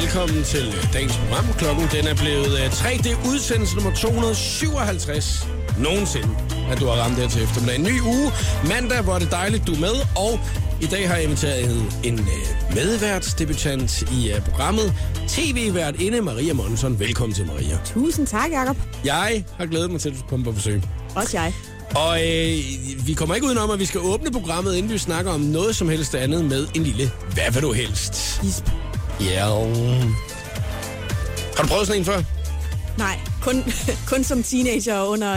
[0.00, 1.44] Velkommen til øh, dagens program.
[1.58, 2.90] Klokken den er blevet øh, 3.
[3.02, 5.48] Det er udsendelse nummer 257
[5.78, 6.28] nogensinde,
[6.70, 7.76] at du har ramt her til eftermiddag.
[7.76, 8.32] En ny uge.
[8.68, 9.94] Mandag, hvor er det dejligt, du er med.
[10.16, 10.40] Og
[10.80, 14.94] i dag har jeg inviteret en øh, medværtsdebutant i uh, programmet.
[15.28, 16.98] TV-vært inde Maria Monson.
[17.00, 17.78] Velkommen til, Maria.
[17.84, 18.76] Tusind tak, Jacob.
[19.04, 20.82] Jeg har glædet mig til, at du kommer på besøg.
[21.14, 21.52] Også jeg.
[21.94, 22.58] Og øh,
[23.06, 25.88] vi kommer ikke udenom, at vi skal åbne programmet, inden vi snakker om noget som
[25.88, 28.40] helst andet med en lille Hvad vil du helst?
[28.42, 28.64] Gisp.
[29.20, 29.46] Ja.
[31.56, 32.22] Har du prøvet sådan en før?
[32.98, 33.64] Nej, kun,
[34.10, 35.32] kun som teenager under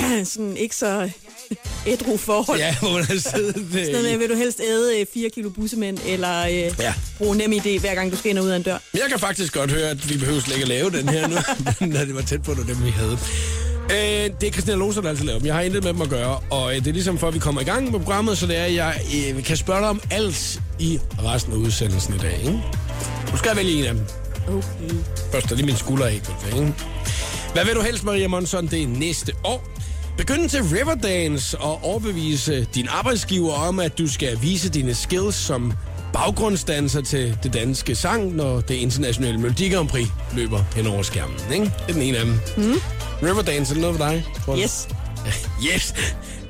[0.00, 1.10] øh, sådan ikke så
[1.86, 2.58] ædru forhold.
[2.58, 3.56] Ja, hvor man har siddet...
[3.56, 6.94] øh, Sådan noget med, vil du helst æde øh, 4 kilo bussemænd, eller øh, Ja.
[7.18, 8.78] bruge nem idé, hver gang du skal ind og ud af en dør.
[8.94, 11.36] Jeg kan faktisk godt høre, at vi behøver slet ikke at lave den her nu,
[11.92, 13.18] når det var tæt på, det dem, vi havde.
[13.90, 15.46] Øh, det er Christina Loser, der altid laver dem.
[15.46, 17.38] Jeg har intet med dem at gøre, og øh, det er ligesom for, at vi
[17.38, 19.00] kommer i gang med programmet, så det er, at jeg
[19.36, 22.38] øh, kan spørge dig om alt i resten af udsendelsen i dag.
[22.38, 22.62] Ikke?
[23.32, 24.06] Du skal vælge en af dem.
[24.48, 24.94] Okay.
[25.32, 26.26] Først er lige min skulder ikke.
[26.46, 26.74] ikke?
[27.52, 28.66] Hvad vil du helst, Maria Monson?
[28.66, 29.64] Det er næste år.
[30.16, 35.72] Begynd til Riverdance og overbevise din arbejdsgiver om, at du skal vise dine skills som
[36.12, 41.36] baggrundsdanser til det danske sang, når det internationale Melodi Grand Prix løber hen over skærmen.
[41.52, 41.64] Ikke?
[41.64, 42.34] Det er den ene af dem.
[42.56, 42.74] Mm.
[43.22, 44.24] Riverdance, er det noget for dig?
[44.62, 44.88] Yes.
[45.72, 45.94] Yes.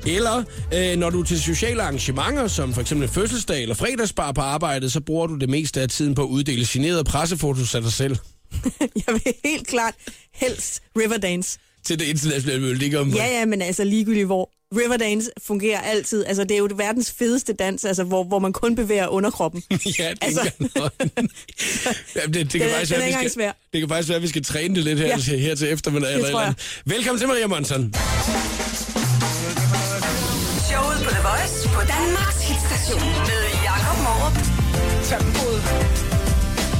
[0.07, 4.41] Eller øh, når du er til sociale arrangementer, som for eksempel fødselsdag eller fredagsbar på
[4.41, 7.93] arbejdet, så bruger du det meste af tiden på at uddele signerede pressefotos af dig
[7.93, 8.17] selv
[8.79, 9.93] Jeg vil helt klart
[10.33, 11.59] helst Riverdance.
[11.83, 13.23] til det internationale Melodi Grand Prix.
[13.23, 14.51] Ja, ja, men altså ligegyldigt hvor.
[14.73, 16.25] Riverdance fungerer altid.
[16.25, 19.63] Altså, det er jo det verdens fedeste dans, altså, hvor, hvor man kun bevæger underkroppen.
[19.99, 20.51] Ja, det, Altså-
[22.15, 24.21] Jamen, det, det, kan er- faktisk den være, vi skal, det kan faktisk være, at
[24.21, 25.17] vi skal træne det lidt her, Ja.
[25.17, 26.07] til, her til eftermiddag.
[26.09, 26.81] Det eller tror eller andet.
[26.85, 27.93] Velkommen til, Maria Monson.
[30.69, 34.35] Showet på The Voice på Danmarks hitstation med Jakob Morup.
[35.09, 35.61] Tempoet.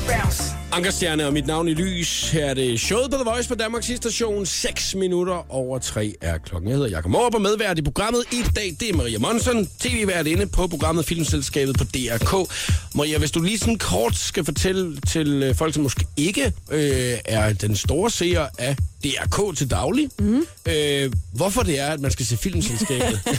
[0.07, 0.54] Bounce.
[0.75, 2.29] Ankerstjerne og mit navn i lys.
[2.29, 4.45] Her er det showet på The Voice på Danmarks station.
[4.45, 6.69] 6 minutter over 3 er klokken.
[6.69, 8.75] Jeg hedder Jakob Morup og medvært i programmet i dag.
[8.79, 12.49] Det er Maria Monson, tv-vært inde på programmet Filmselskabet på DRK.
[12.95, 17.17] Maria, hvis du lige sådan kort skal fortælle til øh, folk, som måske ikke øh,
[17.25, 20.45] er den store seer af DRK til daglig, mm.
[20.65, 23.19] øh, hvorfor det er, at man skal se Filmselskabet.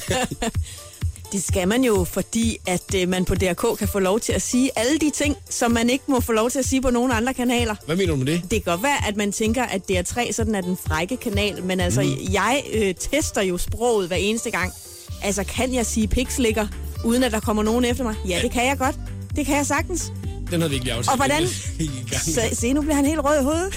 [1.33, 4.43] Det skal man jo, fordi at øh, man på DRK kan få lov til at
[4.43, 7.13] sige alle de ting, som man ikke må få lov til at sige på nogen
[7.13, 7.75] andre kanaler.
[7.87, 8.43] Hvad mener du med det?
[8.43, 11.81] Det kan godt være, at man tænker, at DR3 sådan er den frække kanal, men
[11.81, 12.33] altså, mm.
[12.33, 14.73] jeg øh, tester jo sproget hver eneste gang.
[15.23, 16.67] Altså, kan jeg sige pikslikker,
[17.05, 18.15] uden at der kommer nogen efter mig?
[18.29, 18.97] Ja, det kan jeg godt.
[19.37, 20.13] Det kan jeg sagtens.
[20.51, 21.09] Den havde vi ikke lige aftalt.
[21.11, 21.49] Og hvordan?
[22.35, 23.75] Så, se, nu bliver han helt rød i hovedet.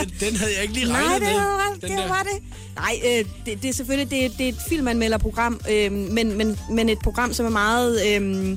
[0.00, 1.34] Den, den havde jeg ikke lige regnet Nej, det med.
[1.34, 2.08] var, det der.
[2.08, 2.42] var det.
[2.76, 6.88] Nej, øh, det, det er selvfølgelig det, det er et filmanmelderprogram, øh, men, men, men
[6.88, 8.00] et program, som er meget...
[8.08, 8.56] Øh,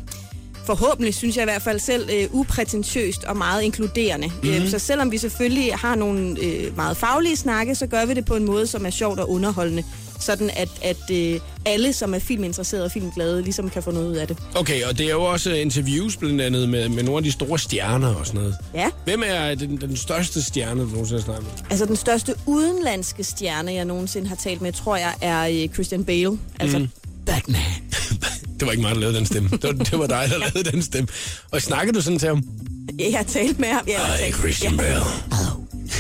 [0.66, 4.28] forhåbentlig, synes jeg i hvert fald selv, øh, uprætentiøst og meget inkluderende.
[4.28, 4.36] Mhm.
[4.44, 4.64] Mm-hmm.
[4.64, 8.26] Øh, så selvom vi selvfølgelig har nogle øh, meget faglige snakke, så gør vi det
[8.26, 9.84] på en måde, som er sjovt og underholdende.
[10.24, 14.16] Sådan at, at øh, alle, som er filminteresserede og filmglade, ligesom kan få noget ud
[14.16, 14.38] af det.
[14.56, 17.60] Okay, og det er jo også interviews blandt andet med, med nogle af de store
[17.60, 18.56] stjerner og sådan noget.
[18.76, 21.66] Ja, Hvem er den, den største stjerne, du nogensinde har snakket med?
[21.70, 26.04] altså den største udenlandske stjerne, jeg nogensinde har talt med, tror jeg, er øh, Christian
[26.06, 26.38] Bale.
[26.60, 26.88] Altså mm.
[27.26, 27.62] Batman.
[28.60, 29.50] Det var ikke mig, der lavede den stemme.
[29.50, 31.08] Det var, det var dig, der lavede den stemme.
[31.52, 32.44] Og snakkede du sådan til ham?
[33.00, 33.84] Jeg har talt med ham.
[33.88, 34.94] Jeg har Hej, talt- Christian Bale.
[35.32, 35.52] Hello,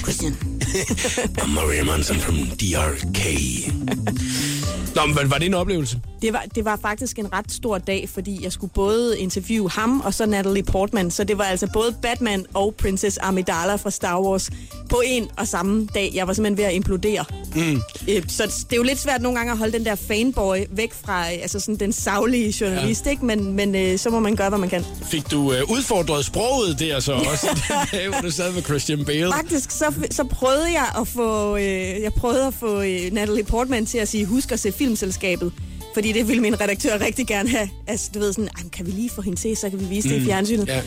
[0.03, 0.35] Christian.
[1.37, 4.52] I'm Maria Monson from DRK.
[4.95, 5.99] Nå, men var det en oplevelse?
[6.21, 10.01] Det var, det var faktisk en ret stor dag, fordi jeg skulle både interviewe ham
[10.01, 11.11] og så Natalie Portman.
[11.11, 14.49] Så det var altså både Batman og Princess Amidala fra Star Wars
[14.89, 16.11] på en og samme dag.
[16.13, 17.25] Jeg var simpelthen ved at implodere.
[17.55, 17.81] Mm.
[18.27, 21.21] Så det er jo lidt svært nogle gange at holde den der fanboy væk fra
[21.21, 23.11] øh, altså sådan den savlige journalist, ja.
[23.11, 23.25] ikke?
[23.25, 24.85] Men, men øh, så må man gøre, hvad man kan.
[25.03, 27.47] Fik du øh, udfordret sproget der så også,
[27.91, 29.33] dag, hvor du sad med Christian Bale?
[29.33, 33.85] Faktisk så, så prøvede jeg at få, øh, jeg prøvede at få øh, Natalie Portman
[33.85, 35.51] til at sige, husk at se filmselskabet.
[35.93, 37.69] Fordi det ville min redaktør rigtig gerne have.
[37.87, 39.85] Altså, du ved sådan, "Ej, men kan vi lige få hende til, så kan vi
[39.85, 40.67] vise det i fjernsynet.
[40.67, 40.81] ja.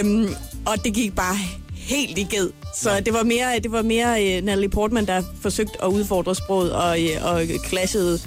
[0.00, 0.28] Øhm,
[0.66, 1.36] og det gik bare
[1.76, 2.50] helt i ged.
[2.76, 3.00] Så ja.
[3.00, 6.98] det var mere, det var mere uh, Natalie Portman, der forsøgte at udfordre sproget og,
[7.00, 8.20] uh, og clashede.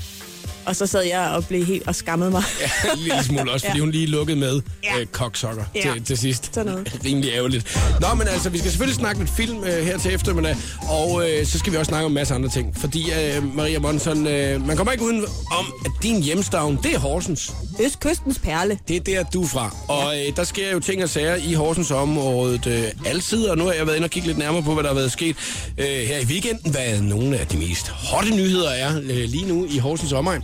[0.67, 2.43] Og så sad jeg og blev helt og skammede mig.
[2.61, 3.81] Ja, en lille smule også, fordi Ja.
[3.83, 4.99] hun lige lukkede med Ja.
[4.99, 5.81] øh, koksokker Ja.
[5.81, 6.49] til, til sidst.
[6.55, 6.99] Sådan noget.
[7.05, 7.77] Rimelig ærgerligt.
[8.01, 10.55] Nå, men altså, vi skal selvfølgelig snakke lidt film øh, her til eftermiddag,
[10.89, 12.77] og øh, så skal vi også snakke om en masse andre ting.
[12.79, 15.25] Fordi, øh, Maria Monson, øh, man kommer ikke uden
[15.59, 17.51] om, at din hjemstavn, det er Horsens.
[17.85, 18.77] Østkystens perle.
[18.87, 19.75] Det er der, du er fra.
[19.87, 23.65] Og øh, der sker jo ting og sager i Horsens området øh, altid, og nu
[23.65, 25.35] har jeg været inde og kigge lidt nærmere på, hvad der har været sket
[25.77, 29.65] øh, her i weekenden, hvad nogle af de mest hotte nyheder er øh, lige nu
[29.69, 30.43] i Horsens omegn.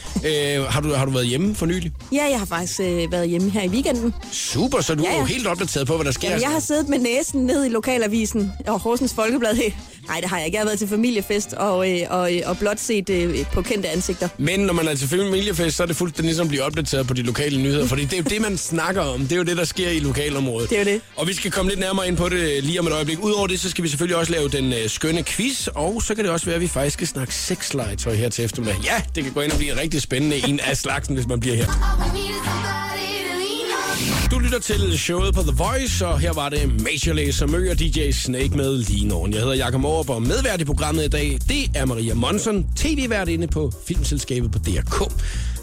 [0.25, 1.91] Øh, har, du, har du været hjemme for nylig?
[2.11, 4.13] Ja, jeg har faktisk øh, været hjemme her i weekenden.
[4.31, 5.19] Super, så du Ja, er ja.
[5.19, 6.27] jo helt opdateret på, hvad der sker.
[6.29, 9.55] Jamen, jeg har siddet med næsen ned i lokalavisen og Horsens Folkeblad.
[10.07, 10.55] Nej, det har jeg ikke.
[10.55, 13.89] Jeg har været til familiefest og, øh, og, øh, og blot set øh, på kendte
[13.89, 14.27] ansigter.
[14.37, 17.13] Men når man er til familiefest, så er det fuldstændig ligesom at blive opdateret på
[17.13, 19.19] de lokale nyheder, fordi det er jo det, man snakker om.
[19.21, 20.69] Det er jo det, der sker i lokalområdet.
[20.69, 21.01] Det er jo det.
[21.15, 23.19] Og vi skal komme lidt nærmere ind på det lige om et øjeblik.
[23.23, 26.23] Udover det, så skal vi selvfølgelig også lave den øh, skønne quiz, og så kan
[26.23, 28.77] det også være, at vi faktisk skal snakke sexlegetøj her til eftermiddag.
[28.83, 31.55] Ja, det kan gå ind og blive rigtig spændende en af slagsen, hvis man bliver
[31.55, 31.67] her.
[34.31, 38.11] Du lytter til showet på The Voice, og her var det Major Lazer og DJ
[38.11, 39.27] Snake med lige nu.
[39.31, 43.29] Jeg hedder Jakob Morup, og medvært i programmet i dag, det er Maria Monson, tv-vært
[43.29, 45.11] inde på Filmselskabet på DRK.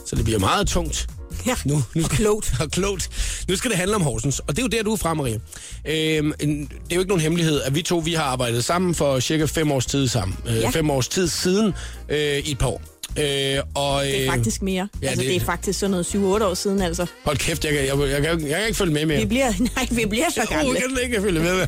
[0.07, 1.07] Så det bliver meget tungt.
[1.47, 2.53] Ja, Nu, nu og klogt.
[2.61, 3.11] og klogt.
[3.49, 5.39] Nu skal det handle om Horsens, og det er jo der, du er fra, Maria.
[5.85, 9.21] Øhm, det er jo ikke nogen hemmelighed, at vi to vi har arbejdet sammen for
[9.21, 10.37] cirka fem års tid sammen.
[10.49, 10.71] Øh, Ja.
[10.71, 11.75] Fem års tid siden
[12.09, 12.83] øh, i et par år.
[13.19, 14.89] Øh, og, Det er øh, faktisk mere.
[15.03, 15.37] ja, altså, det- det...
[15.43, 17.07] er faktisk sådan noget 7-8 år siden, altså.
[17.25, 19.19] Hold kæft, jeg kan, jeg, jeg, jeg, kan, jeg kan ikke følge med mere.
[19.21, 20.81] Vi bliver, nej, vi bliver så Jeg gamle.
[20.81, 21.61] kan ikke følge med.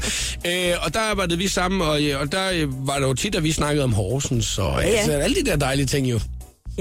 [0.47, 3.35] Øh, og der arbejdede vi sammen, og, øh, og der øh, var det jo tit,
[3.35, 4.95] at vi snakkede om Horsens, og ja, ja.
[4.97, 6.21] Altså, alle de der dejlige ting jo.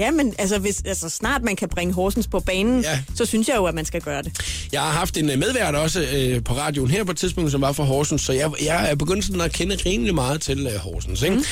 [0.00, 3.00] Ja, men altså, hvis, altså, snart man kan bringe Horsens på banen, Ja.
[3.14, 4.32] så synes jeg jo, at man skal gøre det.
[4.72, 7.60] Jeg har haft en øh, medvært også øh, på radioen her på et tidspunkt, som
[7.60, 10.74] var fra Horsens, så jeg, jeg er begyndt sådan at kende rimelig meget til øh,
[10.78, 11.22] Horsens.
[11.22, 11.36] Ikke?
[11.36, 11.42] Mm.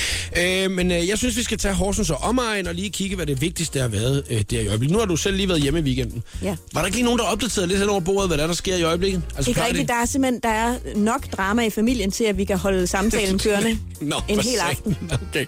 [0.42, 3.26] Øh, men øh, jeg synes, vi skal tage Horsens og omegn og lige kigge, hvad
[3.26, 4.92] det vigtigste har været øh, der i øjeblikket.
[4.92, 6.22] Nu har du selv lige været hjemme i weekenden.
[6.42, 6.56] Ja.
[6.72, 8.54] Var der ikke lige nogen, der opdaterede lidt hen over bordet, hvad der, er, der
[8.54, 9.22] sker i øjeblikket?
[9.36, 12.44] Altså, Ikke rigtigt, der er simpelthen der er nok drama i familien til, at vi
[12.44, 14.96] kan holde samtalen kørende Nå, en hel aften.
[15.30, 15.46] Okay.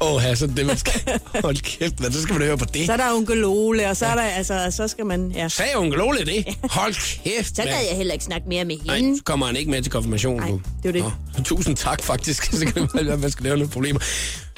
[0.00, 1.20] Åh, oh, så det man skal...
[1.44, 2.86] Hold kæft, men så skal man høre på det.
[2.86, 5.48] Så er der onkel Ole, og så er der, altså, så skal man, ja.
[5.48, 6.44] Sagde onkel Ole det?
[6.70, 6.94] Hold
[7.24, 9.16] kæft, Så gad jeg heller ikke snakke mere med Nej, hende.
[9.18, 10.50] så kommer han ikke med til konfirmationen.
[10.52, 11.02] Nej, det er det.
[11.36, 12.44] Nå, tusind tak, faktisk.
[12.58, 14.00] så kan det være, at man skal lave nogle problemer.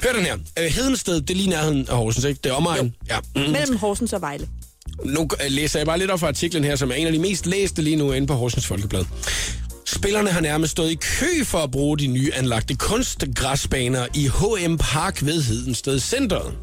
[0.03, 0.37] Hør den her.
[0.59, 2.39] Øh, Hedensted, det er lige nærheden af Horsens, ikke?
[2.43, 2.95] Det er omegn.
[3.09, 3.17] Ja.
[3.35, 3.41] Mm.
[3.41, 4.47] Mellem Horsens og Vejle.
[5.05, 7.19] Nu øh, læser jeg bare lidt op fra artiklen her, som er en af de
[7.19, 9.05] mest læste lige nu inde på Horsens Folkeblad.
[9.85, 14.77] Spillerne har nærmest stået i kø for at bruge de nye anlagte kunstgræsbaner i H&M
[14.77, 16.53] Park ved Hedensted Centeret.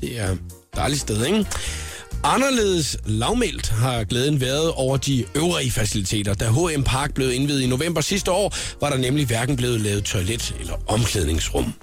[0.00, 0.36] Det er
[0.76, 1.46] dejligt sted, ikke?
[2.24, 6.34] Anderledes lavmældt har glæden været over de øvrige faciliteter.
[6.34, 10.04] Da H&M Park blev indvidet i november sidste år, var der nemlig hverken blevet lavet
[10.04, 11.74] toilet eller omklædningsrum.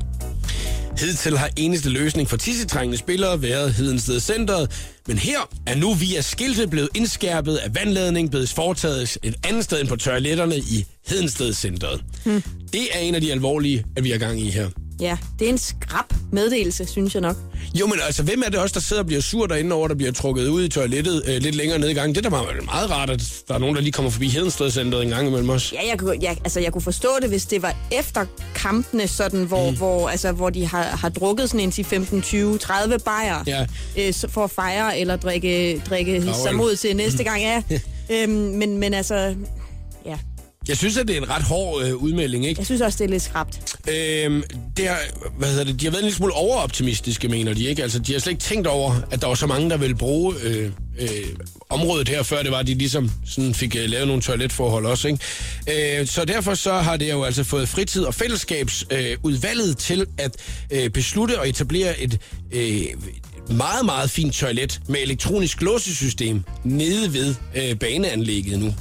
[0.99, 4.71] Hidtil har eneste løsning for tissetrængende spillere været Hedensted Centeret,
[5.07, 9.81] men her er nu via skilte blevet indskærpet, at vandladning blevet foretaget et andet sted
[9.81, 12.03] end på toiletterne i Hedensted Centeret.
[12.25, 12.43] Hmm.
[12.73, 14.69] Det er en af de alvorlige, at vi er gang i her.
[14.99, 17.35] Ja, det er en skrab meddelelse, synes jeg nok.
[17.79, 19.95] Jo, men altså, hvem er det også, der sidder og bliver sur derinde over, der
[19.95, 22.15] bliver trukket ud i toilettet øh, lidt længere ned i gangen?
[22.15, 24.71] Det er da meget, meget rart, at der er nogen, der lige kommer forbi Hedensted
[24.71, 25.73] Centeret en gang imellem os.
[25.73, 28.25] Ja, jeg, kunne, jeg, altså, jeg kunne forstå det, hvis det var efter
[28.55, 29.77] kampene, sådan, hvor, mm.
[29.77, 33.65] hvor, altså, hvor de har, har drukket sådan en 10, 15, 20, 30 bajer Ja.
[33.97, 37.41] øh, for at fejre eller drikke, drikke sig mod til næste gang.
[37.41, 37.63] Ja.
[38.11, 39.35] øhm, men, men altså,
[40.05, 40.17] ja,
[40.67, 42.59] Jeg synes, at det er en ret hård øh, udmelding, ikke?
[42.59, 43.75] jeg synes også, det er lidt skrabt.
[43.87, 44.43] Øhm,
[44.77, 44.95] det er,
[45.37, 47.83] hvad hedder det, de har været en lille smule overoptimistiske, mener de, ikke?
[47.83, 50.35] Altså, de har slet ikke tænkt over, at der var så mange, der ville bruge
[50.43, 51.09] øh, øh,
[51.69, 55.99] området her, før det var, de ligesom sådan fik øh, lavet nogle toiletforhold også, ikke?
[55.99, 60.35] Øh, så derfor så har det jo altså fået fritid- og fællesskabsudvalget øh, til at
[60.71, 62.19] øh, beslutte og etablere et
[62.51, 62.81] øh,
[63.49, 68.73] meget, meget fint toilet med elektronisk låsesystem nede ved øh, baneanlægget nu.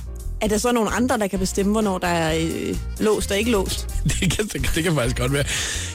[0.42, 3.50] Er der så nogle andre, der kan bestemme, hvornår der er øh, låst og ikke
[3.50, 3.88] låst?
[4.20, 5.44] Det kan, det, det kan faktisk godt være.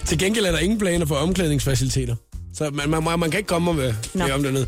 [0.06, 2.16] Til gengæld er der ingen planer for omklædningsfaciliteter.
[2.54, 4.68] Så man, man, man, kan ikke komme med, med om dernede.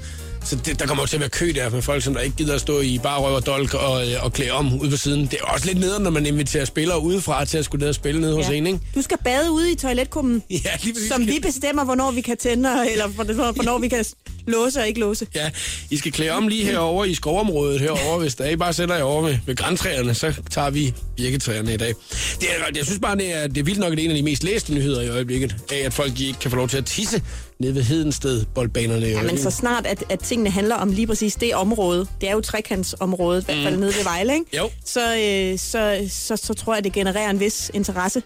[0.50, 2.36] Så det, der kommer jo til at være kø der med folk, som der ikke
[2.38, 4.98] gider at stå i bare røv og dolk og, øh, og klæde om ude på
[4.98, 5.22] siden.
[5.25, 7.96] Det er også lidt nederen, når man inviterer spillere udefra til at skulle ned og
[7.96, 8.79] spille nede hos en, ikke?
[8.96, 11.10] Du skal bade ude i toiletkummen, Ja, lige præcis.
[11.12, 14.06] som vi bestemmer, hvornår vi kan tænde, eller hvornår vi kan
[14.48, 15.27] låse og ikke låse.
[15.36, 15.50] Ja,
[15.89, 18.20] I skal klæde om lige herovre i skovområdet herovre.
[18.20, 21.77] Hvis der ikke bare sætter jer over ved, ved græntræerne, så tager vi birketræerne i
[21.77, 21.94] dag.
[22.39, 24.12] Det er, jeg synes bare, det er, det er vildt nok, at det er en
[24.12, 26.77] af de mest læste nyheder i øjeblikket, af at folk ikke kan få lov til
[26.77, 27.22] at tisse
[27.59, 29.07] nede ved Hedensted boldbanerne.
[29.07, 32.33] Ja, men så snart, at, at tingene handler om lige præcis det område, det er
[32.33, 34.57] jo trekantsområdet, i hvert fald nede ved Vejle, ikke?
[34.57, 34.69] Jo.
[34.85, 38.23] Så, øh, så, så, så tror jeg, det genererer en vis interesse.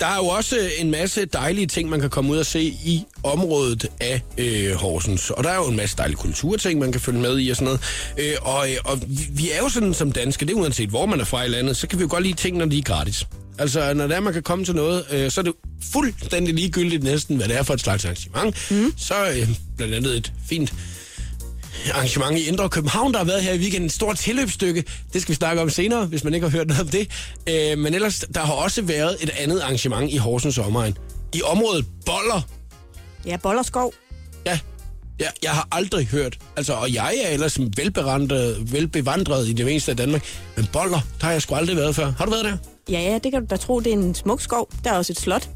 [0.00, 3.04] Der er jo også en masse dejlige ting, man kan komme ud og se i
[3.22, 5.30] området af øh, Horsens.
[5.30, 7.64] Og der er jo en masse dejlige kulturting, man kan følge med i og sådan
[7.64, 7.80] noget.
[8.18, 11.06] Øh, og, øh, og vi, vi er jo sådan som danske, det er uanset hvor
[11.06, 12.82] man er fra i landet, så kan vi jo godt lide ting, når de er
[12.82, 13.26] gratis.
[13.58, 15.52] Altså, når det er, man kan komme til noget, øh, så er det
[15.92, 18.56] fuldstændig ligegyldigt næsten, hvad det er for et slags arrangement.
[18.70, 18.92] Mm.
[18.96, 20.72] Så øh, blandt andet et fint
[21.94, 23.86] arrangement i Indre København, der har været her i weekenden.
[23.86, 24.84] Et stort tilløbsstykke.
[25.12, 27.10] Det skal vi snakke om senere, hvis man ikke har hørt noget om det.
[27.48, 30.96] Øh, men ellers, der har også været et andet arrangement i Horsens omegn.
[31.34, 32.40] I området Boller.
[33.26, 33.94] Ja, Bollerskov.
[34.46, 34.58] Ja,
[35.18, 39.90] Jeg, jeg har aldrig hørt, altså, og jeg er ellers velbevandret, velbevandret i det meste
[39.90, 40.22] af Danmark,
[40.56, 42.12] men boller, der har jeg sgu aldrig været før.
[42.18, 42.56] Har du været der?
[42.90, 43.80] Ja, ja, det kan du da tro.
[43.80, 44.70] Det er en smuk skov.
[44.84, 45.48] Der er også et slot.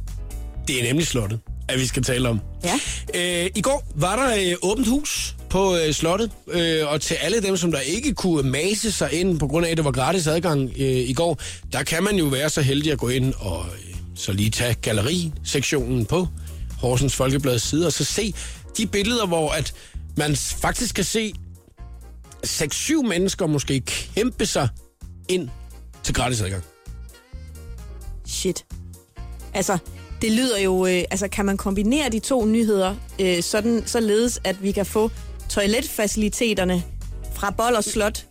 [0.69, 2.41] Det er nemlig slottet, at vi skal tale om.
[2.65, 2.75] Ja.
[3.45, 7.43] Øh, I går var der øh, åbent hus på øh, slottet, øh, og til alle
[7.43, 10.27] dem, som der ikke kunne mase sig ind, på grund af, at det var gratis
[10.27, 11.39] adgang øh, i går,
[11.73, 14.75] der kan man jo være så heldig at gå ind og øh, så lige tage
[14.75, 16.29] gallerisektionen på
[16.79, 18.35] Horsens Folkebladets side, og så se
[18.77, 19.75] de billeder, hvor at
[20.17, 21.33] man faktisk kan se
[22.47, 24.69] 6-7 mennesker måske kæmpe sig
[25.29, 25.49] ind
[26.03, 26.63] til gratis adgang.
[28.33, 28.65] Shit.
[29.55, 29.79] Altså,
[30.23, 30.87] det lyder jo...
[30.87, 35.11] Øh, altså, kan man kombinere de to nyheder, øh, sådan, således at vi kan få
[35.49, 36.83] toiletfaciliteterne
[37.35, 38.27] fra Bold og Slot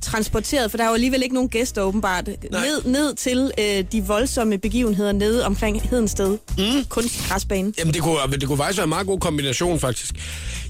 [0.00, 4.04] transporteret, for der er jo alligevel ikke nogen gæster åbenbart, ned, ned til øh, de
[4.04, 6.38] voldsomme begivenheder nede omkring Hedensted.
[6.58, 6.84] Mm.
[6.88, 7.72] Kunstgræsbane.
[7.78, 10.14] Jamen, det kunne, det kunne faktisk være en meget god kombination, faktisk.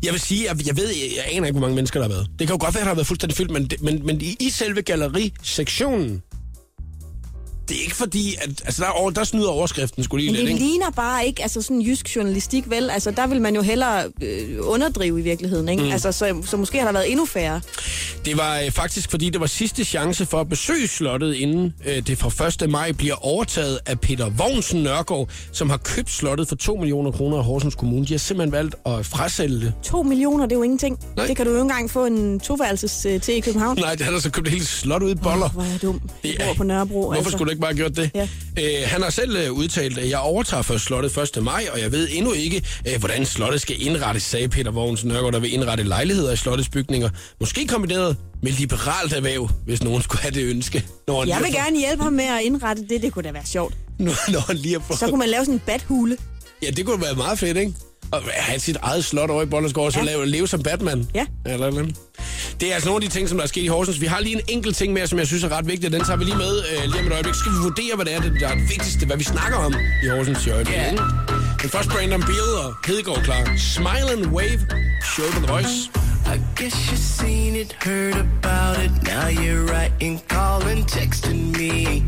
[0.02, 2.28] Jeg vil sige, at jeg ved, jeg aner ikke, hvor mange mennesker der har været.
[2.38, 4.37] Det kan jo godt være, at der har været fuldstændig fyldt, men, men, men i,
[4.40, 6.23] i selve gallerisektionen,
[7.68, 10.37] det er ikke fordi, at altså der, er over, der snyder overskriften skulle lige Men
[10.40, 10.66] lidt, det ikke?
[10.66, 12.90] ligner bare ikke altså sådan jysk journalistik, vel?
[12.90, 15.82] Altså, der vil man jo hellere øh, underdrive i virkeligheden, ikke?
[15.82, 15.90] Mm.
[15.90, 17.60] Altså, så, så måske har der været endnu færre.
[18.25, 22.06] Det var øh, faktisk, fordi det var sidste chance for at besøge slottet, inden øh,
[22.06, 22.70] det fra 1.
[22.70, 27.37] maj bliver overtaget af Peter Vognsen Nørgaard, som har købt slottet for 2 millioner kroner
[27.38, 28.06] af Horsens Kommune.
[28.06, 29.72] De har simpelthen valgt at frasælge det.
[29.82, 30.98] To millioner, det er jo ingenting.
[31.16, 31.26] Nej.
[31.26, 33.78] Det kan du jo ikke engang få en toværelses øh, til i København.
[33.78, 35.44] Nej, han har så købt hele slottet ud i boller.
[35.46, 36.00] Åh, hvor er jeg dum.
[36.25, 36.46] Jeg Ja.
[36.46, 37.00] bor på Nørrebro.
[37.00, 37.30] Hvorfor altså.
[37.30, 38.11] skulle du ikke bare gjort det?
[38.15, 38.29] Ja.
[38.59, 41.43] Øh, han har selv øh, udtalt, at jeg overtager først slottet 1.
[41.43, 45.33] maj, og jeg ved endnu ikke, øh, hvordan slottet skal indrettes, sagde Peter Vogns Nørgaard,
[45.33, 47.11] der vil indrette lejligheder i slottets bygninger.
[47.41, 50.85] Måske kombineret med liberalt erhverv, hvis nogen skulle have det ønske.
[51.09, 53.03] Når Jeg vil gerne hjælpe ham med at indrette det.
[53.03, 53.75] Det kunne da være sjovt.
[53.99, 54.99] Når, når han lige har fået...
[54.99, 56.17] Så kunne man lave sådan en badhule.
[56.62, 57.73] Ja, det kunne være meget fedt, ikke?
[58.12, 60.05] Og have sit eget slot over i Bollerskov, og så Ja.
[60.05, 61.09] lave, leve som Batman.
[61.15, 61.27] Ja.
[61.47, 61.87] Eller, eller.
[62.61, 64.00] Det er altså nogle af de ting, som der er sket i Horsens.
[64.00, 66.17] Vi har lige en enkelt ting mere, som jeg synes er ret vigtig, den tager
[66.17, 67.35] vi lige med øh, lige om et øjeblik.
[67.35, 69.59] Så skal vi vurdere, hvad det er, det, der er det vigtigste, hvad vi snakker
[69.59, 69.75] om
[70.05, 70.83] i Horsens i øjeblikket.
[70.83, 70.93] Ja.
[71.62, 73.57] Men først Brandon Beal og Hedegaard klar.
[73.75, 74.61] Smile and Wave,
[75.15, 75.75] show The Voice.
[76.35, 78.90] I guess you've seen it, heard about it.
[79.02, 82.02] Now you're writing, calling, texting me.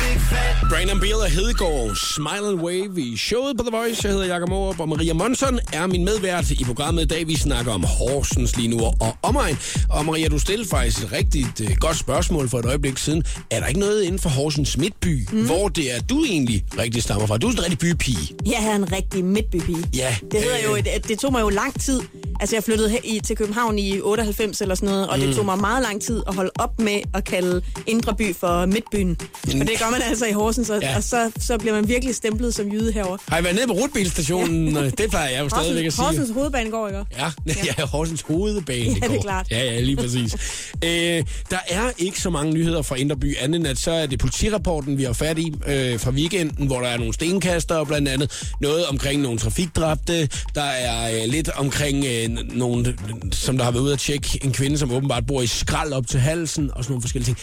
[0.00, 4.00] Big fat Brandon Beal og Hedegaard, Smile and Wave i showet på The Voice.
[4.04, 7.26] Jeg hedder Jakob Morup, og Maria Monson er min medvært i programmet i dag.
[7.26, 9.58] Vi snakker om Horsens lige nu og omegn.
[9.90, 13.22] Og Maria, du stillede faktisk et rigtig uh, godt spørgsmål for et øjeblik siden.
[13.50, 15.46] Er der ikke noget inden for Horsens Midtby, mm.
[15.46, 17.38] hvor det er, du egentlig rigtig stammer fra?
[17.38, 18.36] Du er sådan en rigtig bypige.
[18.46, 19.84] Jeg er en rigtig midtbypige.
[19.94, 20.64] Ja, Det, hedder øh.
[20.64, 22.00] jo, det, det tog mig jo lang tid.
[22.40, 25.24] Altså, jeg flyttede he- i, til København i 98 eller sådan noget, og Mm.
[25.26, 28.66] det tog mig meget lang tid at holde op med at kalde Indre By for
[28.66, 29.16] Midtbyen.
[29.44, 30.90] Og det gør man altså i Horsens, og, Ja.
[30.90, 30.96] ja.
[30.96, 33.18] og så, så bliver man virkelig stemplet som jyde herovre.
[33.28, 34.74] Har I været nede på rutbilstationen?
[34.76, 36.04] det plejer jeg jo stadigvæk at Horsens, sige.
[36.06, 37.04] Horsens hovedbanegård, ikke?
[37.18, 37.52] Ja, ja.
[37.78, 38.84] ja Horsens hovedbane.
[38.84, 39.22] Ja, det er går.
[39.22, 39.46] klart.
[39.50, 40.34] Ja, ja, lige præcis.
[40.84, 44.18] øh, der er ikke så mange nyheder fra Indreby, andet end at så er det
[44.18, 48.42] politirapporten, vi har fat i øh, fra weekenden, hvor der er nogle stenkaster blandt andet.
[48.60, 50.28] Noget omkring nogle trafikdræbte.
[50.54, 52.96] Der er øh, lidt omkring øh, nogle,
[53.32, 56.06] som der har været ude at tjekke en kvinde, som åbenbart bor i skrald op
[56.06, 57.38] til halsen og sådan nogle forskellige ting.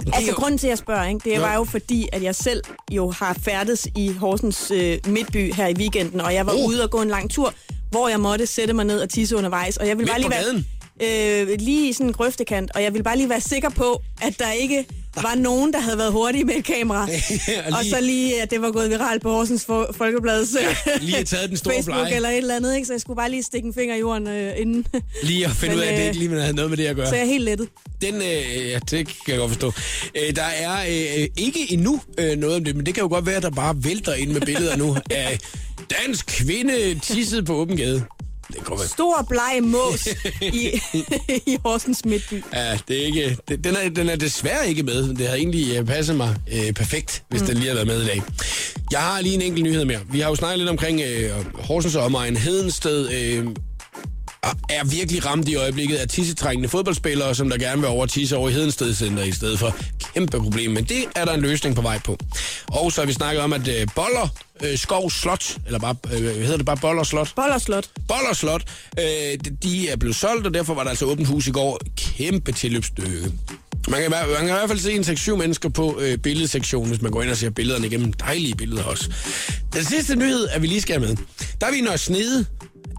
[0.00, 1.40] Det Altså, jo- grunden til, at jeg spørger, ikke, det Jo.
[1.40, 5.74] var jo fordi, at jeg selv jo har færdes i Horsens øh, midtby her i
[5.74, 6.64] weekenden, og jeg var Oh.
[6.68, 7.54] ude og gå en lang tur,
[7.90, 9.76] hvor jeg måtte sætte mig ned og tisse undervejs.
[9.76, 10.64] Og jeg ville Midt bare lige
[11.00, 11.48] være?
[11.50, 14.38] Øh, lige i sådan en grøftekant, og jeg ville bare lige være sikker på, at
[14.38, 14.84] der ikke
[15.22, 17.02] var nogen, der havde været hurtige med et kamera.
[17.02, 17.08] Og
[17.76, 21.24] og lige- så lige, at det var gået viralt på Horsens Fo- Folkebladets ja, lige
[21.24, 22.16] taget den store Facebook blege.
[22.16, 22.86] eller et eller andet, ikke?
[22.86, 24.86] så jeg skulle bare lige stikke en finger i jorden øh, inden.
[25.22, 26.86] Lige at finde Men, ud af, at det øh, ikke lige havde noget med det
[26.86, 27.08] at gøre.
[27.08, 27.68] så jeg er helt lettet.
[28.02, 28.22] Den, øh,
[28.70, 29.72] ja, det kan jeg godt forstå.
[30.14, 30.72] Øh, der er
[31.18, 33.50] øh, ikke endnu øh, noget om det, men det kan jo godt være, at der
[33.50, 35.38] bare vælter ind med billeder nu af
[36.06, 38.04] dansk kvinde tisset på åben gade.
[38.48, 38.88] Det være.
[38.88, 40.08] Stor bleg mås
[40.42, 40.80] i,
[41.52, 42.44] i Horsens midtby.
[42.52, 45.14] Ja, det er ikke, det, den, er, den er desværre ikke med.
[45.14, 47.46] Det har egentlig øh, passet mig øh, perfekt, hvis mm.
[47.46, 48.22] den lige havde været med i dag.
[48.92, 50.00] Jeg har lige en enkelt nyhed mere.
[50.10, 52.36] Vi har jo snakket lidt omkring øh, Horsens og omegn.
[52.36, 53.46] Hedensted øh,
[54.68, 58.48] er virkelig ramt i øjeblikket af tissetrængende fodboldspillere, som der gerne vil over tisse over
[58.48, 59.76] i Hedensted Center i stedet for.
[60.14, 62.18] Kæmpe problem, men det er der en løsning på vej på.
[62.66, 64.28] Og så har vi snakket om, at Boller
[64.64, 67.32] øh, Skov Slot, eller bare, øh, hedder det bare Boller Slot?
[67.36, 67.88] Boller Slot.
[68.08, 68.62] Boller Slot,
[68.98, 69.04] øh,
[69.62, 71.80] de- er blevet solgt, og derfor var der altså åbent hus i går.
[71.96, 73.32] Kæmpe tilløbsstykke.
[73.88, 77.02] Man kan, man kan i hvert fald se en 6-7 mennesker på øh, billedsektionen, hvis
[77.02, 78.12] man går ind og ser billederne igennem.
[78.12, 79.10] Dejlige billeder også.
[79.72, 81.16] Den sidste nyhed, er vi lige skal have med.
[81.60, 82.46] Der er vi i Nørre Snede.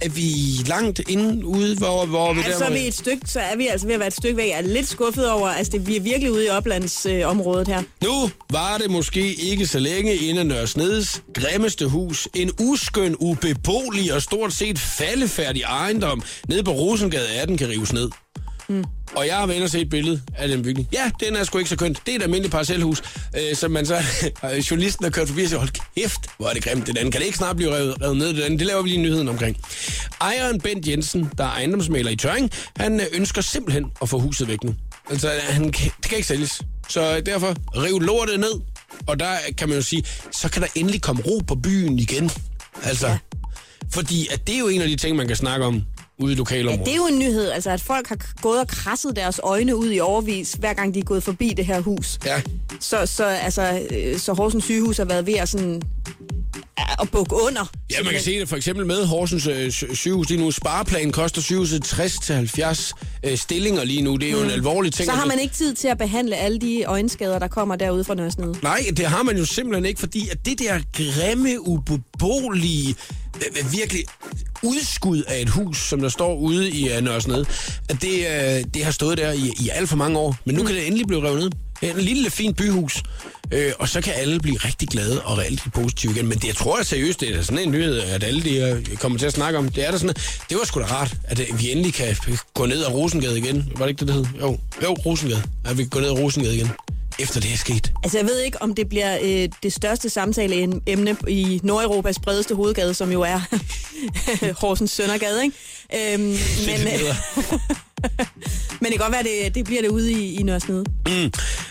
[0.01, 0.32] Er vi
[0.70, 2.58] langt inde ude, hvor, hvor vi Ja, der...
[2.58, 4.38] så er hvor- vi et stykke, så er vi altså ved at være et stykke
[4.38, 4.48] væk.
[4.50, 7.84] Jeg er lidt skuffet over, altså det, vi er virkelig ude i oplandsområdet øh, her.
[8.04, 12.27] Nu var det måske ikke så længe inden Nørresneds grimmeste hus.
[12.36, 18.10] En uskøn, ubeboelig og stort set faldefærdig ejendom nede på Rosengade 18 kan rives ned.
[18.69, 18.83] Mm.
[19.15, 20.88] Og jeg har været inde og set et billede af den bygning.
[20.93, 22.01] Ja, den er sgu ikke så kønt.
[22.05, 23.01] Det er et almindeligt parcelhus,
[23.38, 24.01] øh, som man så...
[24.71, 27.12] journalisten har kørt forbi og siger, hold kæft, hvor er det grimt det den.
[27.12, 28.59] Kan det ikke snart blive revet, revet ned det den?
[28.59, 29.57] Det laver vi lige nyheden omkring.
[30.21, 34.47] Ejeren Bent Jensen, der er ejendomsmaler i Tøring, han øh, ønsker simpelthen at få huset
[34.47, 34.75] væk nu.
[35.09, 36.62] Altså, han, kan- det kan ikke sælges.
[36.89, 38.51] Så derfor, riv lortet ned.
[39.07, 42.31] Og der kan man jo sige, så kan der endelig komme ro på byen igen.
[42.83, 43.17] Altså, ja.
[43.91, 45.83] fordi at det er jo en af de ting, man kan snakke om
[46.19, 46.86] ude i Ja, lokalområdet.
[46.86, 49.91] det er jo en nyhed, altså at folk har gået og krasset deres øjne ud
[49.91, 52.19] i overvis, hver gang de er gået forbi det her hus.
[52.25, 52.41] Ja.
[52.79, 55.81] Så, så, altså, øh, så Horsens sygehus har været ved at sådan
[56.79, 57.71] ja, at bukke under.
[57.91, 60.51] Ja, man kan se det for eksempel med Horsens øh, sy- sygehus lige nu.
[60.51, 62.91] Spareplanen koster sygehuset 60-70
[63.24, 64.15] øh, stillinger lige nu.
[64.15, 65.09] Det er jo en alvorlig ting.
[65.09, 68.15] Så har man ikke tid til at behandle alle de øjenskader, der kommer derude fra
[68.15, 68.55] Nørresnede.
[68.63, 73.26] Nej, det har man jo simpelthen ikke, fordi at det der grimme, ubeboelige, øh, øh,
[73.72, 74.03] virkelig
[74.63, 77.46] udskud af et hus, som der står ude i uh, Nørresnede,
[77.89, 80.36] at det, øh, det har stået der i, i alt for mange år.
[80.46, 81.51] Men nu kan det endelig blive revet ned.
[81.82, 83.03] En lille, fint byhus,
[83.51, 86.27] øh, og så kan alle blive rigtig glade og rigtig positive igen.
[86.27, 88.98] Men det, jeg tror jeg seriøst, det er sådan en nyhed, at alle de øh,
[88.98, 89.70] kommer til at snakke om.
[89.70, 90.15] Det er der sådan,
[90.50, 92.15] det var sgu da rart, at øh, vi endelig kan
[92.53, 93.72] gå ned ad Rosengade igen.
[93.75, 94.25] Var det ikke det, det hed?
[94.41, 95.44] Jo, jo Rosengade.
[95.65, 96.70] At vi kan gå ned ad Rosengade igen,
[97.19, 97.91] efter det er sket.
[98.03, 102.93] Altså, jeg ved ikke, om det bliver øh, det største samtaleemne i Nordeuropas bredeste hovedgade,
[102.93, 103.39] som jo er
[104.62, 105.57] Horsens Søndergade, ikke?
[106.13, 106.21] Øhm,
[106.65, 107.59] men, øh,
[108.82, 110.86] men det kan godt være, det, det bliver det ude i, i Nørresnede.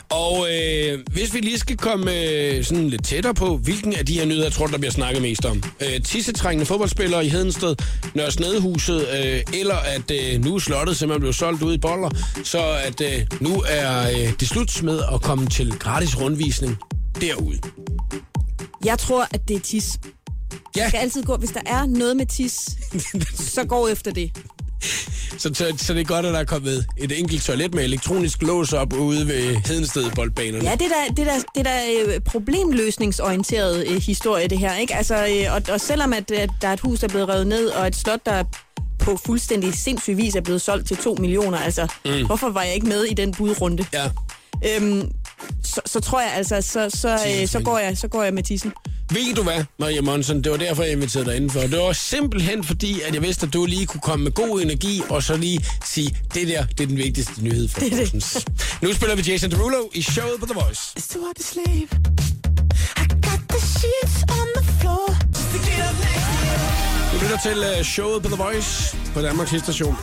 [0.09, 4.18] Og øh, hvis vi lige skal komme øh, sådan lidt tættere på, hvilken af de
[4.18, 5.62] her nyheder, jeg tror, der bliver snakket mest om.
[5.80, 7.76] Øh, tissetrængende fodboldspillere i Hedensted,
[8.14, 12.11] Nørresnedehuset, øh, eller at øh, nu er slottet simpelthen blevet solgt ud i boller,
[12.45, 16.76] så at øh, nu er øh, det slut med at komme til gratis rundvisning
[17.21, 17.58] derude.
[18.84, 19.99] Jeg tror, at det er tis.
[20.76, 22.52] Ja, Jeg skal altid gå, hvis der er noget med tis,
[23.54, 24.30] så gå efter det.
[25.39, 28.43] Så, så, så det er godt, at der er kommet et enkelt toilet med elektronisk
[28.43, 30.65] lås op ude ved Hedensted boldbanerne.
[30.65, 34.58] Ja, det er da, det er da, det er da øh, problemløsningsorienteret øh, historie, det
[34.58, 34.76] her.
[34.76, 34.95] Ikke?
[34.95, 37.47] Altså, øh, og, og selvom at, at der er et hus, der er blevet revet
[37.47, 38.45] ned, og et slot, der
[38.99, 42.26] på fuldstændig sindssyg vis er blevet solgt til 2 millioner, altså, mm.
[42.26, 43.86] hvorfor var jeg ikke med i den budrunde?
[43.93, 44.10] ja.
[44.65, 45.10] Øhm,
[45.62, 48.43] så, så tror jeg altså, så, så, øh, så, går jeg, så går jeg med
[48.43, 48.73] tissen.
[49.10, 50.45] Ved du hvad, Maria Monsen?
[50.45, 51.60] Det var derfor, jeg inviterede dig indenfor.
[51.60, 55.02] Det var simpelthen fordi, at jeg vidste, at du lige kunne komme med god energi,
[55.08, 58.45] og så lige sige, det der, det er den vigtigste nyhed for Det det.
[58.82, 60.80] Nu spiller vi Jason Derulo i showet på The Voice.
[60.99, 61.95] It's too hard to sleep.
[62.97, 65.16] I got the sheets on the floor.
[67.12, 69.97] Du lytter til uh, showet på The Voice på Danmarks station.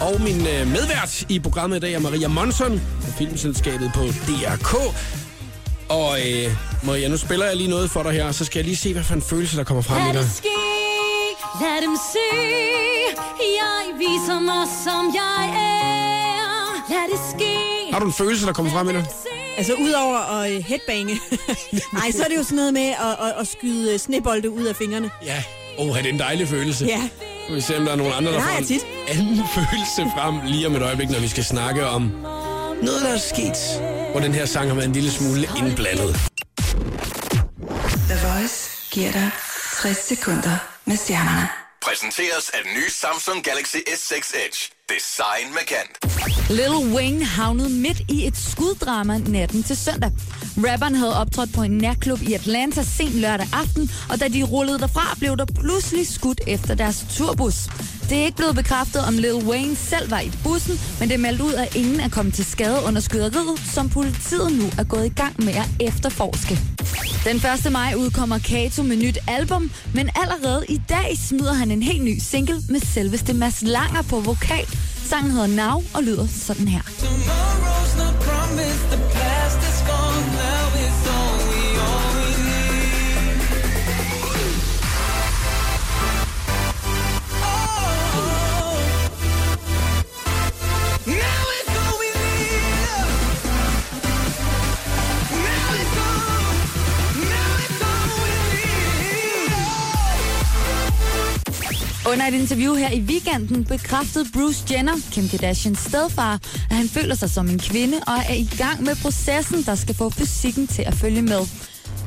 [0.00, 4.76] Og min uh, medvært i programmet i dag er Maria Monson fra filmselskabet på DRK.
[5.88, 8.76] Og uh, Maria, nu spiller jeg lige noget for dig her, så skal jeg lige
[8.76, 10.14] se, hvad for en følelse, der kommer frem i dig.
[10.22, 10.48] det ske,
[11.60, 12.36] lad dem se.
[13.40, 16.90] Jeg viser mig, som jeg er.
[16.90, 17.56] Lad det ske.
[17.92, 19.04] Har du en følelse, der kommer frem i dig?
[19.58, 21.20] Altså, udover at øh, headbange,
[21.98, 24.64] nej, så er det jo sådan noget med at, at, at skyde øh, snebolde ud
[24.64, 25.10] af fingrene.
[25.24, 25.42] Ja.
[25.78, 26.84] Åh, oh, det er en dejlig følelse.
[26.86, 27.08] Ja.
[27.54, 28.86] Vi se, om der er nogen andre, der Det får en tit.
[29.08, 32.02] anden følelse frem lige om et øjeblik, når vi skal snakke om
[32.82, 33.80] noget, der er sket,
[34.16, 36.16] hvor den her sang har været en lille smule indblandet.
[38.10, 39.30] The Voice giver dig
[39.82, 41.48] 60 sekunder med stjernerne.
[41.82, 44.14] Præsenteres af den nye Samsung Galaxy S6
[44.46, 44.58] Edge.
[44.94, 45.94] Design med kant.
[46.50, 50.10] Lil Wayne havnede midt i et skuddrama natten til søndag.
[50.56, 54.78] Rapperen havde optrådt på en nærklub i Atlanta sent lørdag aften, og da de rullede
[54.78, 57.68] derfra, blev der pludselig skudt efter deres turbus.
[58.08, 61.18] Det er ikke blevet bekræftet, om Lil Wayne selv var i bussen, men det er
[61.18, 65.06] meldt ud, at ingen er kommet til skade under skyderiet, som politiet nu er gået
[65.06, 66.58] i gang med at efterforske.
[67.24, 67.72] Den 1.
[67.72, 72.18] maj udkommer Kato med nyt album, men allerede i dag smider han en helt ny
[72.18, 74.66] single med selveste Mads Langer på vokal.
[75.04, 76.82] Sangen hedder Now og lyder sådan her.
[102.12, 106.32] Under et interview her i weekenden bekræftede Bruce Jenner, Kim Kardashians stedfar,
[106.70, 109.94] at han føler sig som en kvinde og er i gang med processen, der skal
[109.94, 111.40] få fysikken til at følge med.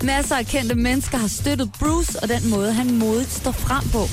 [0.03, 4.03] Masser af kendte mennesker har støttet Bruce og den måde, han modigt står frem på.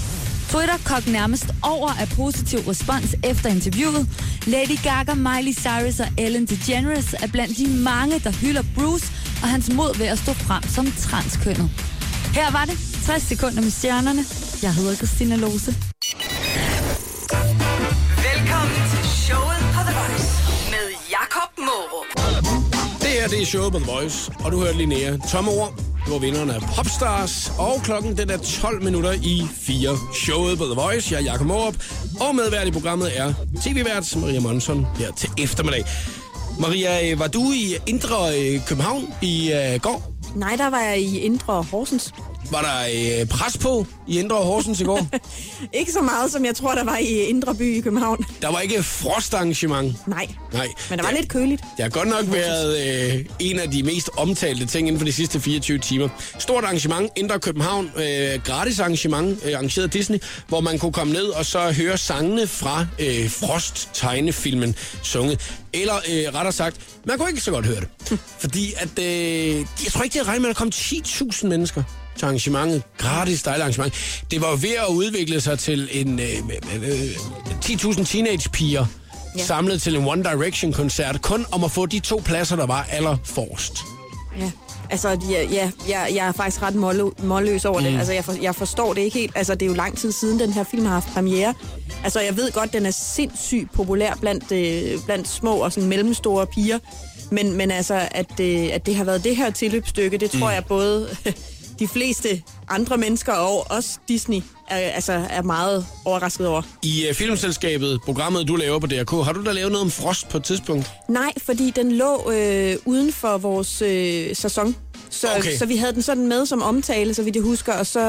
[0.50, 4.08] Twitter kok nærmest over af positiv respons efter interviewet.
[4.46, 9.06] Lady Gaga, Miley Cyrus og Ellen DeGeneres er blandt de mange, der hylder Bruce
[9.42, 11.70] og hans mod ved at stå frem som transkønnet.
[12.34, 14.45] Her var det 60 sekunder med stjernerne.
[14.62, 15.74] Jeg hedder Christina Lose.
[18.28, 20.30] Velkommen til showet på The Voice
[20.70, 22.08] med Jakob Morup.
[23.00, 25.16] Det her, det er showet på The Voice, og du hørte Linnea.
[25.30, 29.98] Tomme ord, hvor vinderne er Popstars, og klokken den er 12 minutter i 4.
[30.14, 31.74] Showet på The Voice, jeg er Jakob Morup,
[32.20, 35.84] og medvært i programmet er tv-vært Maria Monson her til eftermiddag.
[36.60, 40.12] Maria, øh, var du i Indre øh, København i uh, går?
[40.34, 42.12] Nej, der var jeg i Indre Horsens.
[42.50, 45.08] Var der øh, pres på i Indre Horsens i går?
[45.72, 48.24] Ikke så meget, som jeg tror, der var i Indre By i København.
[48.42, 50.08] Der var ikke frostarrangement.
[50.08, 50.66] Nej, Nej.
[50.90, 51.62] men der var det, lidt køligt.
[51.76, 55.12] Det har godt nok været øh, en af de mest omtalte ting inden for de
[55.12, 56.08] sidste 24 timer.
[56.38, 61.12] Stort arrangement, Indre København, øh, gratis arrangement, øh, arrangeret af Disney, hvor man kunne komme
[61.12, 65.56] ned og så høre sangene fra øh, Frost-tegnefilmen sunget.
[65.72, 68.18] Eller øh, rettere sagt, man kunne ikke så godt høre det.
[68.38, 71.82] Fordi at, øh, jeg tror ikke, det er regnet med, at der kom 10.000 mennesker
[72.16, 72.82] til arrangementet.
[72.98, 73.94] Gratis dejligt arrangement.
[74.30, 76.26] Det var ved at udvikle sig til en øh,
[76.74, 77.10] øh, øh,
[77.64, 78.86] 10.000 teenagepiger
[79.38, 79.44] ja.
[79.44, 81.22] Samlet til en One Direction-koncert.
[81.22, 83.78] Kun om at få de to pladser, der var allerforrest.
[84.40, 84.50] Ja.
[84.90, 87.84] Altså, ja, ja, jeg, jeg er faktisk ret mållø- målløs over mm.
[87.86, 87.98] det.
[87.98, 89.32] Altså, jeg, for, jeg forstår det ikke helt.
[89.36, 91.54] Altså, det er jo lang tid siden, den her film har haft premiere.
[92.04, 96.46] Altså, jeg ved godt, den er sindssygt populær blandt, øh, blandt små og sådan mellemstore
[96.46, 96.78] piger.
[97.30, 100.54] Men, men altså, at, øh, at det har været det her tilløbsstykke, det tror mm.
[100.54, 101.16] jeg både
[101.78, 106.62] de fleste andre mennesker og også Disney er, altså, er meget overrasket over.
[106.82, 110.28] I uh, filmselskabet, programmet du laver på DRK, har du da lavet noget om Frost
[110.28, 110.90] på et tidspunkt?
[111.08, 114.76] Nej, fordi den lå øh, uden for vores øh, sæson.
[115.20, 115.56] Så, Okay.
[115.58, 118.00] så vi havde den sådan med som omtale, så vidt jeg husker, og så,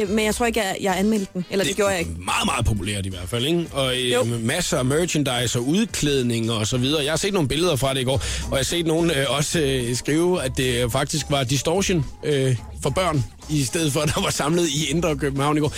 [0.00, 1.44] øh, men jeg tror ikke, jeg, jeg anmeldte den.
[1.50, 2.10] Eller det, det gjorde jeg ikke.
[2.18, 3.66] Meget, meget populært i hvert fald, ikke?
[3.72, 4.20] Og Jo.
[4.24, 7.04] øh, masser af merchandise og udklædning og så videre.
[7.04, 8.12] Jeg har set nogle billeder fra det i går,
[8.44, 12.56] og jeg har set nogen øh, også øh, skrive, at det faktisk var distortion øh,
[12.82, 15.72] for børn, i stedet for, at der var samlet i Indre København i går.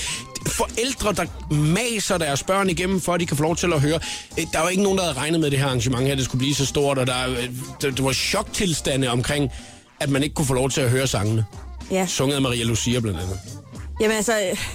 [0.47, 4.01] Forældre, der maser deres børn igennem, for at de kan få lov til at høre.
[4.39, 6.39] Øh, Der var ikke nogen, der havde regnet med det her arrangement her, det skulle
[6.39, 7.49] blive så stort, og der, øh,
[7.83, 9.51] der, der var choktilstande omkring,
[10.01, 11.45] at man ikke kunne få lov til at høre sangene.
[11.91, 12.07] Ja.
[12.07, 13.39] Sunget af Maria Lucia blandt andet.
[14.01, 14.33] Jamen altså,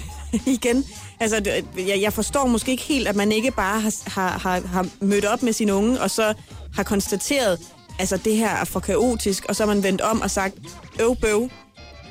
[0.55, 0.85] igen,
[1.19, 1.41] altså,
[1.77, 5.25] jeg, jeg forstår måske ikke helt, at man ikke bare har, har, har, har mødt
[5.25, 6.33] op med sin unge, og så
[6.75, 7.59] har konstateret,
[7.99, 10.55] altså det her er for kaotisk, og så har man vendt om og sagt,
[11.01, 11.49] øv bøv,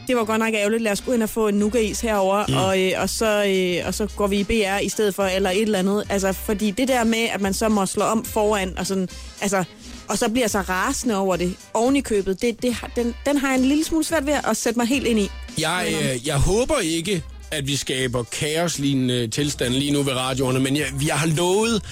[0.08, 2.54] det var godt nok ærgerligt, lad os gå ind og få en nougat herover mm.
[2.54, 5.50] og, øh, og, så, øh, og så går vi i BR i stedet for, eller
[5.50, 6.04] et eller andet.
[6.08, 9.08] Altså, fordi det der med, at man så må slå om foran, og sådan,
[9.40, 9.64] altså,
[10.08, 13.48] og så bliver så rasende over det oven i købet, det, det, den, den har
[13.48, 15.30] jeg en lille smule svært ved at sætte mig helt ind i.
[15.58, 20.76] Jeg, øh, jeg håber ikke, at vi skaber kaoslignende tilstand lige nu ved radioerne, men
[20.76, 21.82] jeg, jeg har lovet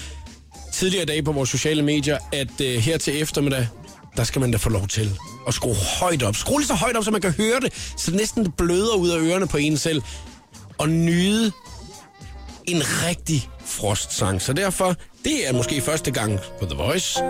[0.73, 3.67] tidligere dage på vores sociale medier, at øh, her til eftermiddag,
[4.17, 6.35] der skal man da få lov til at skrue højt op.
[6.35, 9.19] Skrue så højt op, så man kan høre det, så det næsten bløder ud af
[9.19, 10.01] ørerne på en selv.
[10.77, 11.51] Og nyde
[12.67, 14.41] en rigtig frostsang.
[14.41, 17.23] Så derfor, det er måske første gang på The Voice,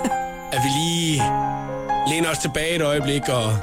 [0.54, 1.22] at vi lige
[2.10, 3.58] læner os tilbage et øjeblik og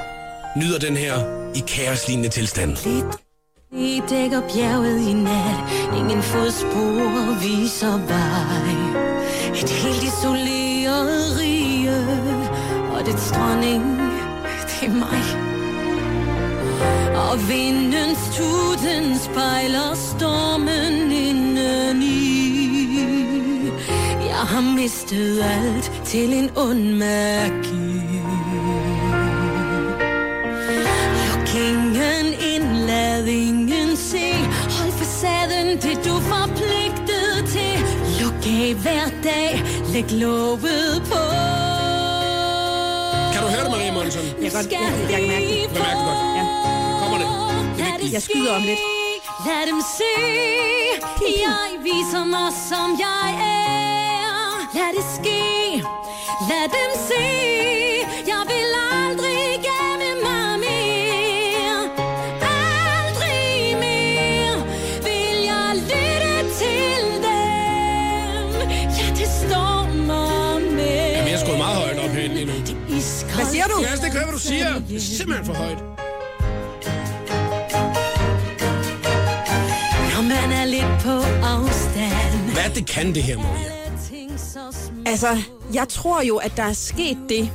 [0.57, 1.15] nyder den her
[1.55, 2.77] i kaoslignende tilstand.
[3.73, 5.55] I dækker bjerget i nat
[5.97, 8.69] Ingen fodspor viser vej
[9.61, 11.91] Et helt isoleret rige
[12.93, 13.83] Og det dronning,
[14.67, 15.46] det er mig
[17.17, 22.17] Og vindens tuden spejler stormen indeni
[24.27, 28.01] Jeg har mistet alt til en ond magi
[31.27, 34.33] Luk ingen ind, lad ingen se
[34.77, 37.73] Hold facaden, det du er forpligtet til
[38.21, 41.21] Luk af hver dag, læg låget på
[43.33, 44.21] Kan du høre det, Maria Monsen?
[44.41, 44.79] Jeg kan godt- jeg-
[45.11, 45.69] jeg kan mærke det.
[45.69, 46.37] Du mærker det godt.
[46.37, 46.43] Ja.
[48.01, 48.79] Jeg skyder om lidt.
[49.45, 50.13] Lad dem se
[51.47, 55.41] Jeg viser mig som jeg er Lad det ske
[56.49, 57.23] Lad dem se
[58.31, 61.79] Jeg vil aldrig gemme mig mere
[62.41, 64.55] Aldrig mere
[65.07, 71.99] Vil jeg lytte til dem Ja, det stormer med Jamen, jeg er skruet meget højt
[71.99, 72.53] op herinde lige nu.
[73.35, 73.75] Hvad siger du?
[73.83, 74.73] Kan ikke høre, hvad du siger.
[74.89, 75.96] Det er simpelthen for højt.
[82.67, 83.71] Hvad det kan det her, Maria?
[85.05, 85.37] Altså,
[85.73, 87.49] jeg tror jo, at der er sket det,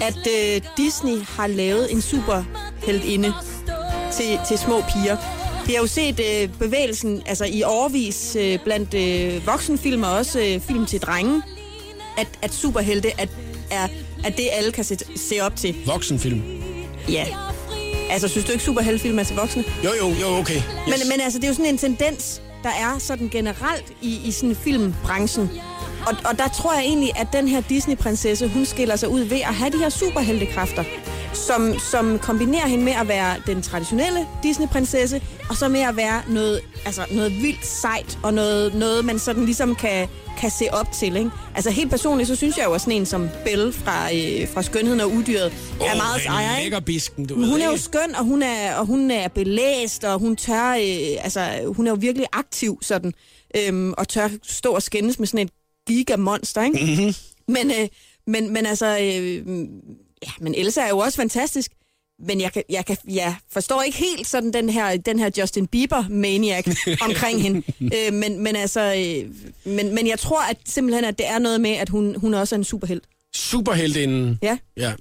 [0.00, 3.32] at øh, Disney har lavet en superheltinde
[4.12, 5.16] til, til små piger.
[5.66, 10.40] Vi har jo set øh, bevægelsen altså i årvis øh, blandt øh, voksenfilm og også
[10.40, 11.42] øh, film til drenge,
[12.18, 13.28] at, at superhelte at,
[13.70, 13.88] er,
[14.24, 15.76] at det alle kan se, se op til.
[15.86, 16.42] Voksenfilm.
[17.08, 17.26] Ja.
[18.10, 19.64] Altså, synes du ikke superheltefilm er til voksne?
[19.84, 20.54] Jo, jo, jo, okay.
[20.54, 20.64] Yes.
[20.86, 24.30] Men, men altså, det er jo sådan en tendens, der er sådan generelt i, i
[24.30, 25.50] sådan filmbranchen.
[26.06, 29.40] Og, og der tror jeg egentlig, at den her Disney-prinsesse, hun skiller sig ud ved
[29.40, 30.84] at have de her superheltekræfter,
[31.32, 36.22] som, som kombinerer hende med at være den traditionelle Disney-prinsesse, og så med at være
[36.28, 40.92] noget, altså noget vildt sejt, og noget, noget man sådan ligesom kan, kan se op
[40.92, 41.16] til.
[41.16, 41.30] Ikke?
[41.54, 44.62] Altså helt personligt, så synes jeg jo, at sådan en som Belle fra, øh, fra
[44.62, 46.56] Skønheden og Udyret Åh, er meget ejer.
[46.56, 46.62] ikke?
[46.62, 50.04] lækker bisken, du ved hun er jo skøn, og hun er, og hun er belæst,
[50.04, 53.12] og hun tør, øh, altså, hun er jo virkelig aktiv sådan,
[53.56, 55.52] øhm, og tør stå og skændes med sådan et
[55.86, 56.78] gigamonster, ikke?
[56.84, 57.14] Mm-hmm.
[57.48, 57.88] Men, øh,
[58.26, 59.66] men, men altså, øh,
[60.26, 61.70] ja, men Elsa er jo også fantastisk,
[62.26, 65.68] men jeg, kan, jeg, kan, jeg forstår ikke helt sådan den her, den her Justin
[65.76, 66.74] Bieber-maniac
[67.08, 67.62] omkring hende.
[67.80, 69.30] Øh, men, men altså, øh,
[69.74, 72.54] men, men jeg tror at simpelthen, at det er noget med, at hun, hun også
[72.54, 73.04] er en superhelt.
[73.36, 74.38] Superheltinden.
[74.42, 74.58] Ja.
[74.76, 74.92] Ja.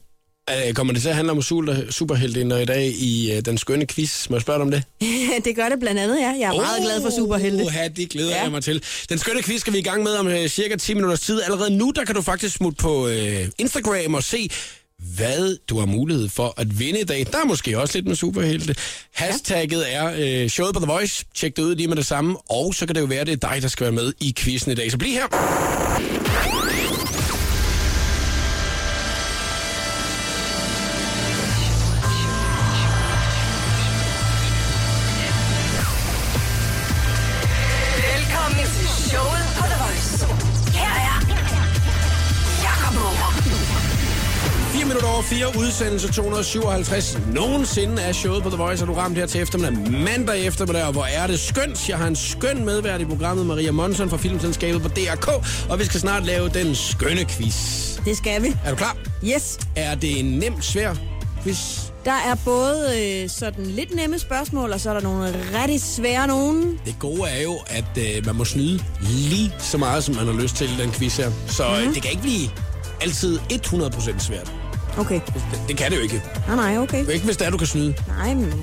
[0.68, 3.86] Øh, Kommer det til at handle om super- superheltinder i dag i øh, den skønne
[3.88, 4.30] quiz?
[4.30, 4.84] Må jeg spørge dig om det?
[5.46, 6.28] det gør det blandt andet, ja.
[6.40, 7.64] Jeg er oh, meget glad for superhelte.
[7.64, 8.42] Uha, det glæder Ja.
[8.42, 8.84] jeg mig til.
[9.10, 11.42] Den skønne quiz skal vi i gang med om øh, cirka 10 minutters tid.
[11.42, 14.50] Allerede nu, der kan du faktisk smutte på øh, Instagram og se,
[15.00, 17.26] hvad du har mulighed for at vinde i dag.
[17.32, 18.76] Der er måske også lidt med superhelte.
[19.14, 21.26] Hashtagget er øh, showet på The Voice.
[21.36, 22.38] Tjek det ud lige med det samme.
[22.50, 24.72] Og så kan det jo være, det er dig, der skal være med i quizzen
[24.72, 24.92] i dag.
[24.92, 26.69] Så bliv her.
[45.30, 47.18] 4 minutter over 4, udsendelse 257.
[47.34, 49.92] Nogensinde er showet på The Voice, og du ramt her til eftermiddag.
[49.92, 51.90] Mandag eftermiddag, og hvor er det skønt.
[51.90, 55.28] Jeg har en skøn medvært i programmet, Maria Monson fra Filmselskabet på DRK,
[55.70, 57.56] og vi skal snart lave den skønne quiz.
[58.06, 58.56] Det skal vi.
[58.66, 58.98] Er du klar?
[59.26, 59.60] Yes.
[59.76, 60.94] Er det en nem, svær
[61.44, 61.80] quiz?
[62.06, 62.88] Der er både
[63.24, 66.80] øh, sådan lidt nemme spørgsmål, og så er der nogle rigtig svære nogen.
[66.86, 70.42] Det gode er jo, at øh, man må snyde lige så meget, som man har
[70.42, 71.32] lyst til i den quiz her.
[71.48, 71.78] Så Mhm.
[71.78, 71.94] mm-hmm.
[71.94, 72.50] det kan ikke blive
[73.02, 74.52] altid 100% svært.
[75.00, 75.20] Okay.
[75.26, 76.22] Det, det kan det jo ikke.
[76.48, 77.14] Nej, nej, okay.
[77.14, 77.94] Ikke hvis det er, du kan snyde.
[78.08, 78.54] Nej, men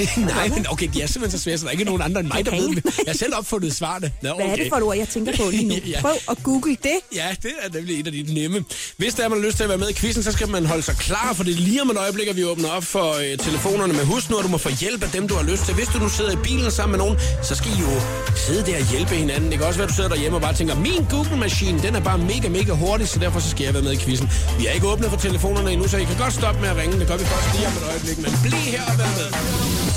[0.16, 2.28] Nej, men okay, de er simpelthen så svære, så der er ikke nogen andre end
[2.28, 2.84] mig, der ved det.
[2.84, 4.12] Jeg har selv opfundet svarene.
[4.22, 4.44] Nå, okay.
[4.44, 5.74] hvad er det for et ord, jeg tænker på lige nu?
[5.92, 6.00] Ja.
[6.00, 6.98] Prøv at google det.
[7.14, 8.64] Ja, det er nemlig et af de nemme.
[8.96, 10.66] Hvis der er, man har lyst til at være med i quizzen, så skal man
[10.66, 13.08] holde sig klar, for det er lige om et øjeblik, at vi åbner op for
[13.12, 13.92] øh, telefonerne.
[14.30, 15.74] Nu, at du må få hjælp af dem, du har lyst til.
[15.74, 17.92] Hvis du nu sidder i bilen sammen med nogen, så skal I jo
[18.36, 19.50] sidde der og hjælpe hinanden.
[19.50, 22.00] Det kan også være, at du sidder derhjemme og bare tænker, min Google-maskine, den er
[22.00, 24.30] bare mega, mega hurtig, så derfor så skal jeg være med i quizzen.
[24.58, 26.94] Vi er ikke åbnet for telefonerne endnu, så I kan godt stoppe med at ringe.
[27.00, 29.28] Det gør vi først lige om et øjeblik, men bliv her og vær med.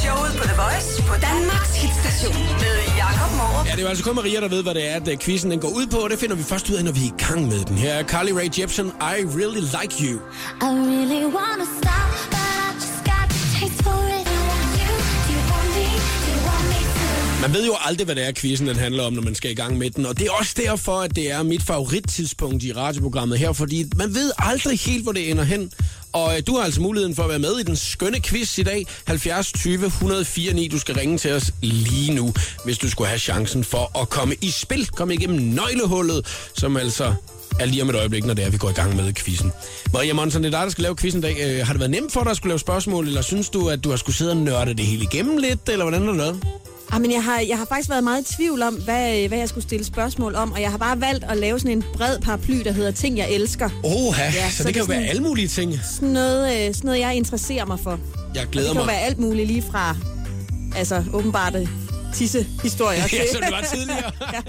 [0.03, 3.65] Showet på The Voice på Danmarks hitstation med Jakob Morup.
[3.67, 5.51] Ja, det er jo altså kun Maria, der ved, hvad det er, at øh, quizzen
[5.51, 7.17] den går ud på, og det finder vi først ud af, når vi er i
[7.27, 7.77] gang med den.
[7.77, 10.15] Her er Carly Rae Jepsen, I Really Like You.
[10.67, 12.11] I really wanna stop,
[17.45, 19.53] Man ved jo aldrig, hvad det er, quizzen den handler om, når man skal i
[19.53, 20.05] gang med den.
[20.05, 24.15] Og det er også derfor, at det er mit favorittidspunkt i radioprogrammet her, fordi man
[24.15, 25.71] ved aldrig helt, hvor det ender hen.
[26.13, 28.63] Og øh, du har altså muligheden for at være med i den skønne quiz i
[28.63, 28.86] dag.
[29.05, 30.67] 70 20 104 9.
[30.67, 34.36] Du skal ringe til os lige nu, hvis du skulle have chancen for at komme
[34.41, 34.88] i spil.
[34.88, 37.13] Kom igennem nøglehullet, som altså
[37.60, 39.51] er lige om et øjeblik, når det er, vi går i gang med quizzen.
[39.93, 41.36] Maria Monsen, det er dig, der skal lave quizzen i dag.
[41.39, 43.84] Øh, har det været nemt for dig at skulle lave spørgsmål, eller synes du, at
[43.84, 46.64] du har skulle sidde og nørde det hele igennem lidt, eller hvordan har det været?
[46.95, 49.49] Ah, men jeg, har, jeg har faktisk været meget i tvivl om, hvad, hvad jeg
[49.49, 52.62] skulle stille spørgsmål om, og jeg har bare valgt at lave sådan en bred paraply,
[52.63, 53.69] der hedder ting, jeg elsker.
[53.84, 55.79] Oha, ja, så, så det det kan jo være alle mulige ting.
[55.93, 57.99] Sådan noget, øh, sådan noget, jeg interesserer mig for.
[58.36, 58.93] Jeg Det glæder kan jo mig.
[58.93, 59.95] være alt muligt, lige fra
[60.75, 61.67] altså, åbenbart øh,
[62.13, 63.01] tisse-historier.
[63.01, 64.12] ja, til- som det var tidligere.
[64.34, 64.41] Ja.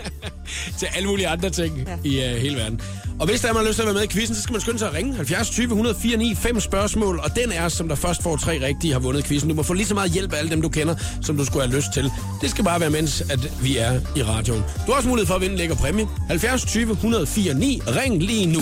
[0.78, 2.08] til alle mulige andre ting Ja.
[2.10, 2.80] i uh, hele verden.
[3.20, 4.52] Og hvis der er, man har lyst til at være med i quizzen, så skal
[4.52, 5.14] man skynde sig at ringe.
[5.14, 7.20] 70 20 104 9, fem spørgsmål.
[7.24, 9.50] Og den er, som der først får tre rigtige, har vundet quizzen.
[9.50, 11.66] Du må få lige så meget hjælp af alle dem, du kender, som du skulle
[11.66, 12.10] have lyst til.
[12.40, 14.62] Det skal bare være, mens at vi er i radioen.
[14.86, 16.08] Du har også mulighed for at vinde en lækker præmie.
[16.28, 17.82] 70 20 104 9.
[17.86, 18.60] Ring lige nu.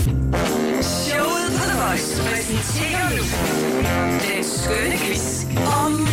[0.82, 3.22] Showet på The Voice præsenterer nu
[4.34, 5.44] den skønne quiz
[5.84, 6.08] om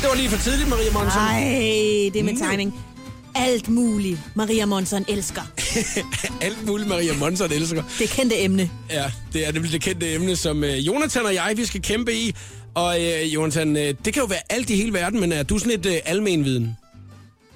[0.00, 1.20] Det var lige for tidligt, Maria Monsen.
[1.20, 2.74] Ej, det er med tegning.
[3.34, 5.42] Alt muligt, Maria Monson elsker.
[6.46, 7.82] Alt muligt, Maria Monsen elsker.
[7.98, 8.70] Det kendte emne.
[8.90, 12.14] Ja, det er nemlig det kendte emne, som øh, Jonathan og jeg, vi skal kæmpe
[12.14, 12.34] i.
[12.74, 15.58] Og øh, Jonathan, øh, det kan jo være alt i hele verden, men er du
[15.58, 16.76] sådan et øh, almenviden?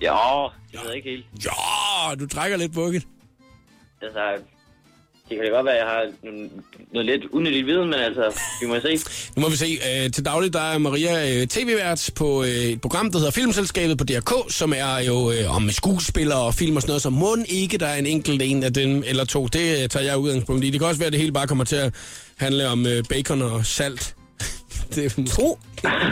[0.02, 1.26] Ja, det ved jeg ikke helt.
[1.44, 3.06] Ja, du trækker lidt bukket.
[4.02, 4.20] Altså,
[5.28, 6.06] det kan da godt være, at jeg har
[6.92, 8.98] noget, lidt unyttigt viden, men altså, vi må se.
[9.36, 9.78] Nu må vi se.
[9.88, 13.98] Øh, til daglig der er Maria øh, tv-vært på øh, et program, der hedder Filmselskabet
[13.98, 17.36] på DRK, som er jo øh, om skuespillere og film og sådan noget, så må
[17.48, 19.46] ikke der er en enkelt en af dem eller to.
[19.46, 20.70] Det øh, tager jeg udgangspunkt i.
[20.70, 21.94] Det kan også være, at det hele bare kommer til at
[22.36, 24.15] handle om øh, bacon og salt
[24.94, 25.58] det, er- To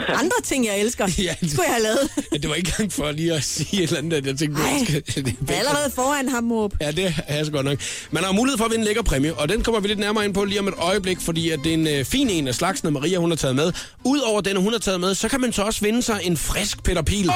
[0.07, 1.07] andre ting, jeg elsker.
[1.17, 2.09] Ja, det- Skulle jeg have lavet.
[2.33, 4.61] Ja, det var ikke engang for lige at sige et eller andet, at jeg tænkte,
[4.61, 6.73] Ej, at det er er allerede foran ham, Måb.
[6.81, 7.79] Ja, det er så godt nok.
[8.11, 10.25] Man har mulighed for at vinde en lækker præmie, og den kommer vi lidt nærmere
[10.25, 12.55] ind på lige om et øjeblik, fordi at det er en øh, fin en af
[12.55, 13.71] slagsen, Maria hun har taget med.
[14.03, 16.83] Udover den, hun har taget med, så kan man så også vinde sig en frisk
[16.83, 17.29] Peter Pil.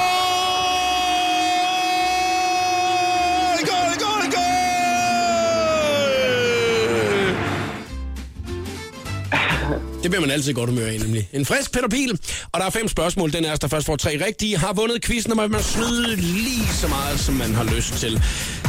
[10.02, 11.28] Det bliver man altid i godt humør af, nemlig.
[11.32, 12.18] En frisk Peter Pil,
[12.52, 13.32] og der er fem spørgsmål.
[13.32, 16.66] Den er der først får tre rigtige, har vundet quizzen, og man må snyde lige
[16.80, 18.22] så meget, som man har lyst til.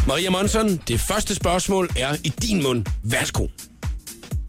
[0.07, 2.85] Maria Monson, det første spørgsmål er i din mund.
[3.03, 3.47] Værsgo.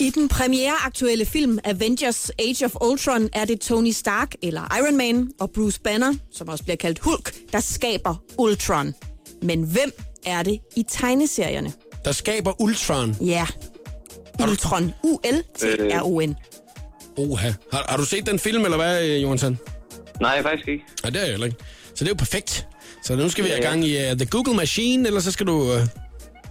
[0.00, 5.30] I den premiereaktuelle film Avengers Age of Ultron er det Tony Stark eller Iron Man
[5.40, 8.94] og Bruce Banner, som også bliver kaldt Hulk, der skaber Ultron.
[9.42, 9.92] Men hvem
[10.26, 11.72] er det i tegneserierne?
[12.04, 13.16] Der skaber Ultron.
[13.20, 13.46] Ja,
[14.42, 14.92] Ultron.
[15.02, 16.34] U-L-T-R-O-N.
[17.16, 17.52] Oha.
[17.72, 19.58] Har, har du set den film, eller hvad, øh, Johansson?
[20.20, 20.84] Nej, faktisk ikke.
[21.02, 21.56] Nej, det er jeg ikke.
[21.94, 22.66] Så det er jo perfekt.
[23.04, 23.68] Så nu skal vi have Ja.
[23.68, 25.52] gang i uh, The Google Machine, eller så skal du...
[25.52, 25.80] Uh,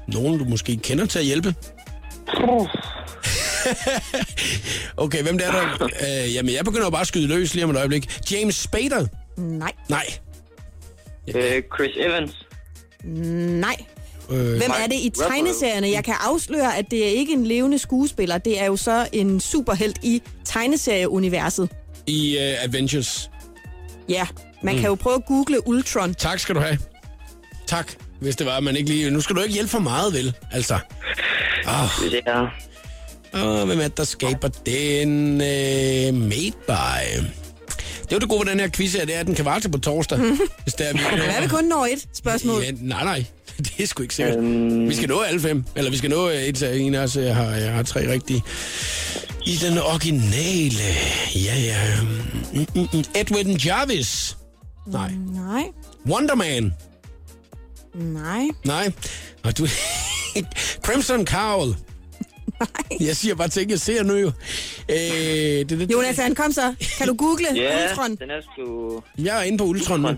[0.08, 1.56] nogen, du måske kender til at hjælpe.
[4.98, 5.86] okay, hvem det er der?
[6.26, 8.32] Uh, jamen, jeg begynder bare at skyde løs lige om et øjeblik.
[8.32, 9.08] James Spader?
[9.38, 10.06] Nej, Nej.
[11.36, 12.32] Øh, Chris Evans.
[13.04, 13.76] nej.
[14.32, 15.90] Øh, Hvem er det i tegneserierne?
[15.90, 18.38] Jeg kan afsløre, at det er ikke en levende skuespiller.
[18.38, 21.70] Det er jo så en superhelt i tegneserieuniverset.
[22.08, 23.30] I uh, Avengers.
[24.10, 24.28] Ja,
[24.64, 26.14] man kan jo prøve at google Ultron.
[26.14, 26.78] Tak skal du have.
[27.68, 29.12] Tak, hvis det var, at man ikke lige...
[29.12, 30.34] Nu skal du ikke hjælpe for meget, vel?
[30.52, 30.80] Altså.
[31.66, 32.48] Jeg er...
[33.34, 35.32] Og hvem er det, der skaber den?
[35.34, 37.22] Uh, made by...
[38.12, 39.46] Det er jo det gode ved den her quiz her, det er, at den kan
[39.46, 40.20] vare til på torsdag.
[40.64, 42.62] hvis det er, vi Hvad vi kun når et spørgsmål?
[42.64, 43.26] Ja, nej, nej.
[43.66, 44.38] Det er sgu ikke sikkert.
[44.38, 44.90] Um...
[44.90, 45.64] Vi skal nå alle fem.
[45.76, 48.44] Eller vi skal nå øh, et, en af os øh, har, jeg har tre rigtige.
[49.46, 50.84] I den originale.
[51.36, 51.78] Ja, ja.
[52.54, 53.04] Mm, mm, mm.
[53.16, 54.38] Edwin Jarvis.
[54.88, 55.12] Nej.
[55.36, 55.64] Nej,
[56.10, 56.74] Wonder Man.
[57.94, 58.92] nej, Nej.
[59.44, 59.68] Og du...
[60.86, 61.68] Crimson Cowl.
[62.60, 63.08] nej.
[63.08, 64.32] Jeg siger bare ting, jeg ser nu jo.
[64.90, 66.74] Øh, det, det, Jonathan, kom så.
[66.98, 68.16] Kan du google Ja, Ultron?
[68.16, 69.02] den er sgu...
[69.18, 70.10] Jeg er inde på Ultron nu.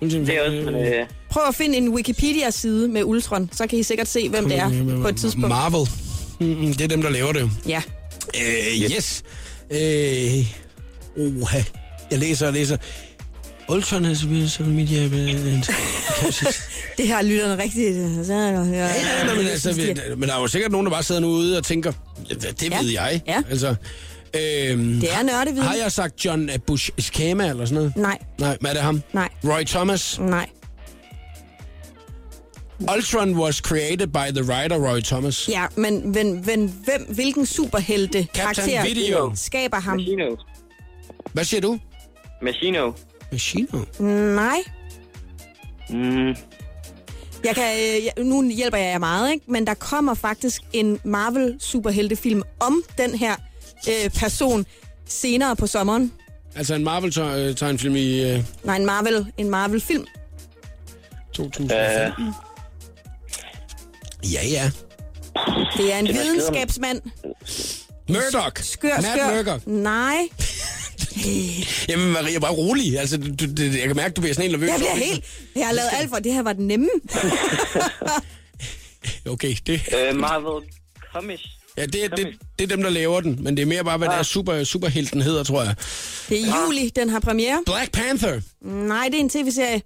[0.00, 0.74] Det er også, men...
[0.74, 4.58] Øh, Prøv at finde en Wikipedia-side med Ultron, så kan I sikkert se, hvem det
[4.58, 5.48] er på et tidspunkt.
[5.48, 5.88] Marvel.
[6.40, 7.50] Mm, det er dem, der laver det.
[7.68, 7.82] Ja.
[8.42, 9.22] Øh, yes.
[9.70, 10.46] Øh,
[11.42, 11.62] oha.
[12.10, 12.76] Jeg læser og læser.
[13.68, 15.02] Ultron has been social media...
[16.96, 18.26] Det her noget rigtigt.
[18.26, 18.86] Så, ja, Ja,
[19.28, 21.58] ja, men, altså, vi- men der er jo sikkert nogen, der bare sidder nu ude
[21.58, 21.92] og tænker,
[22.28, 22.80] det, Ja.
[22.80, 23.20] ved jeg.
[23.26, 23.42] Ja.
[23.50, 23.68] Altså,
[24.34, 25.62] øhm, Det er nørdeviden.
[25.62, 27.96] Har jeg sagt John Bush Skama eller sådan noget?
[27.96, 29.02] Nej, Nej, hvad er det ham?
[29.12, 30.18] nej, Roy Thomas.
[30.20, 30.46] nej.
[32.80, 35.48] Ultron was created by the writer Roy Thomas.
[35.48, 39.32] Ja, men, men, men hvem, hvilken superhelte karakter Video.
[39.34, 39.96] skaber ham?
[39.96, 40.36] Machino.
[41.32, 41.78] Hvad siger du?
[42.42, 42.92] Machino.
[43.32, 43.78] Machino.
[44.34, 44.56] Nej.
[45.90, 46.34] Mm,
[47.44, 49.44] Jeg kan, øh, jeg- nu hjælper jeg jer meget, ikke?
[49.52, 53.34] men der kommer faktisk en Marvel-superheltefilm om den her
[53.88, 54.66] øh, person
[55.06, 56.12] senere på sommeren.
[56.54, 60.04] Altså en Marvel-tegnfilm i øh, Nej, en Marvel, en Marvel-film.
[61.32, 62.24] 2015.
[62.26, 62.32] øh,
[64.32, 64.70] Ja, ja.
[65.76, 67.00] Det er en Det er videnskabsmand.
[68.08, 68.62] Murdoch.
[68.64, 69.34] Skør, Matt skør.
[69.36, 69.66] Murdoch.
[69.66, 70.28] Nej,
[71.88, 72.98] Jamen Maria, bare rolig.
[72.98, 74.68] Altså, du, du, jeg kan mærke, du bliver sådan helt nervøs.
[74.70, 75.24] jeg bliver helt...
[75.56, 76.88] Jeg har lavet alt for, det her var den nemme.
[79.28, 80.68] Okay, det, øh, Marvel
[81.14, 81.42] Comics.
[81.76, 83.38] ja, det, det, det er dem, der laver den.
[83.44, 85.74] Men det er mere bare, hvad det er super, superhelten hedder, tror jeg.
[86.28, 87.62] Det er juli, den har premiere.
[87.66, 88.40] Black Panther.
[88.62, 89.82] Nej, det er en tv-serie.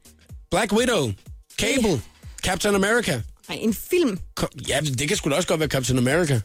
[0.50, 1.12] Black Widow.
[1.58, 2.00] Cable.
[2.42, 3.20] Captain America.
[3.50, 4.18] Nej, en film.
[4.36, 6.40] Ko- Ja, det kan sgu da også godt være Captain America.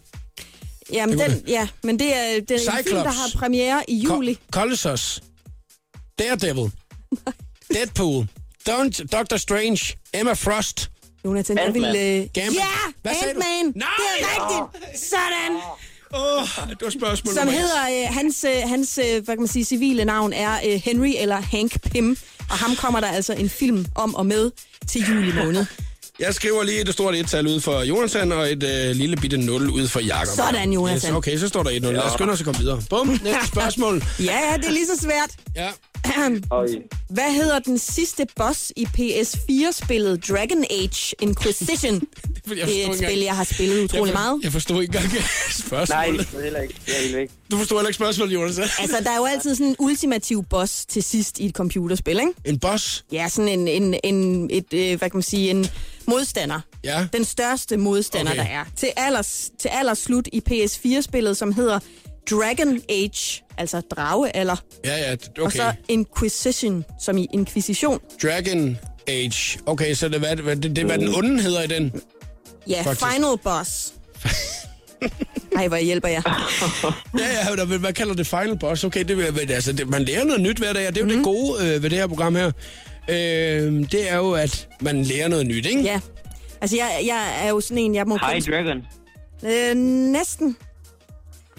[0.94, 4.34] Jamen, den, ja, men det er, det er en film, der har premiere i juli.
[4.34, 5.24] Co- Colossus.
[6.20, 6.72] Daredevil.
[7.74, 8.28] Deadpool.
[8.70, 9.98] Don't, Doctor Strange.
[10.14, 10.90] Emma Frost.
[11.26, 11.86] Jonathan, jeg vil...
[11.86, 12.22] Ant-Man.
[12.22, 12.28] Øh...
[12.34, 12.56] Gambit.
[12.60, 12.66] Ja,
[13.02, 13.12] Hvad?
[13.12, 13.74] Ant-Man.
[13.76, 13.88] Nej!
[14.20, 15.00] Det er rigtigt.
[15.10, 15.62] Sådan.
[16.14, 19.48] Åh, oh, det var spørgsmål Som hedder, øh, hans, øh, hans øh, hvad kan man
[19.48, 22.16] sige, civile navn er øh, Henry eller Hank Pym.
[22.50, 24.52] Og ham kommer der altså en film om og med
[24.88, 25.66] til juli måned.
[26.20, 29.70] Jeg skriver lige et stort et-tal ud for Jonathan, og et øh, lille bitte 0
[29.70, 30.36] ud for Jakob.
[30.36, 31.10] Sådan, Jonathan.
[31.12, 31.74] Yes, okay, så står der 1-0.
[31.92, 32.82] Lad os skynde os at komme videre.
[32.90, 34.04] Bum, næste spørgsmål.
[34.20, 35.30] Ja, ja, det er lige så svært.
[35.56, 35.70] Ja.
[36.56, 36.68] Og
[37.10, 41.94] Hvad hedder den sidste boss i PS4-spillet Dragon Age Inquisition?
[42.50, 44.40] jeg Det er forstod et ikke spil, jeg har spillet utrolig jeg, for- meget.
[44.44, 46.28] Jeg forstod ikke engang Nej, spørgsmålet.
[46.32, 46.76] det er heller ikke.
[46.88, 47.30] Jeg er helt væk.
[47.52, 48.60] Du forstod heller ikke spørgsmålet, Jonas.
[48.60, 52.32] Altså, der er jo altid sådan en ultimativ boss til sidst i et computerspil, ikke?
[52.46, 53.06] En boss?
[53.12, 55.68] Ja, sådan en, en, en et, øh, hvad kan man sige, en
[56.08, 56.60] modstander.
[56.84, 57.08] Ja.
[57.14, 58.44] Den største modstander, Okay.
[58.44, 58.66] der er.
[58.78, 61.80] Til allers, til allers slut i PS4-spillet, som hedder
[62.32, 64.56] Dragon Age, altså dragealder.
[64.86, 65.58] Ja, ja, Og okay.
[65.58, 68.00] så Inquisition, som i Inquisition.
[68.24, 68.78] Dragon
[69.08, 69.60] Age.
[69.66, 72.02] Okay, så det hvad, det, det, hvad den onde hedder i den.
[72.70, 73.06] Ja, Faktisk.
[73.08, 73.94] Final Boss.
[75.58, 76.24] Ej, hvor hjælper jeg.
[77.20, 78.84] Ja, ja, hvad, hvad kalder det final boss?
[78.84, 81.16] Okay, det, altså, det, man lærer noget nyt hver dag, og det er jo mm.
[81.16, 82.52] det gode øh, ved det her program her.
[83.10, 85.82] Øh, det er jo, at man lærer noget nyt, ikke?
[85.82, 86.00] Ja.
[86.62, 88.18] Altså, jeg, jeg er jo sådan en, jeg må...
[88.32, 88.84] High Dragon.
[89.46, 89.76] Øh,
[90.12, 90.58] næsten.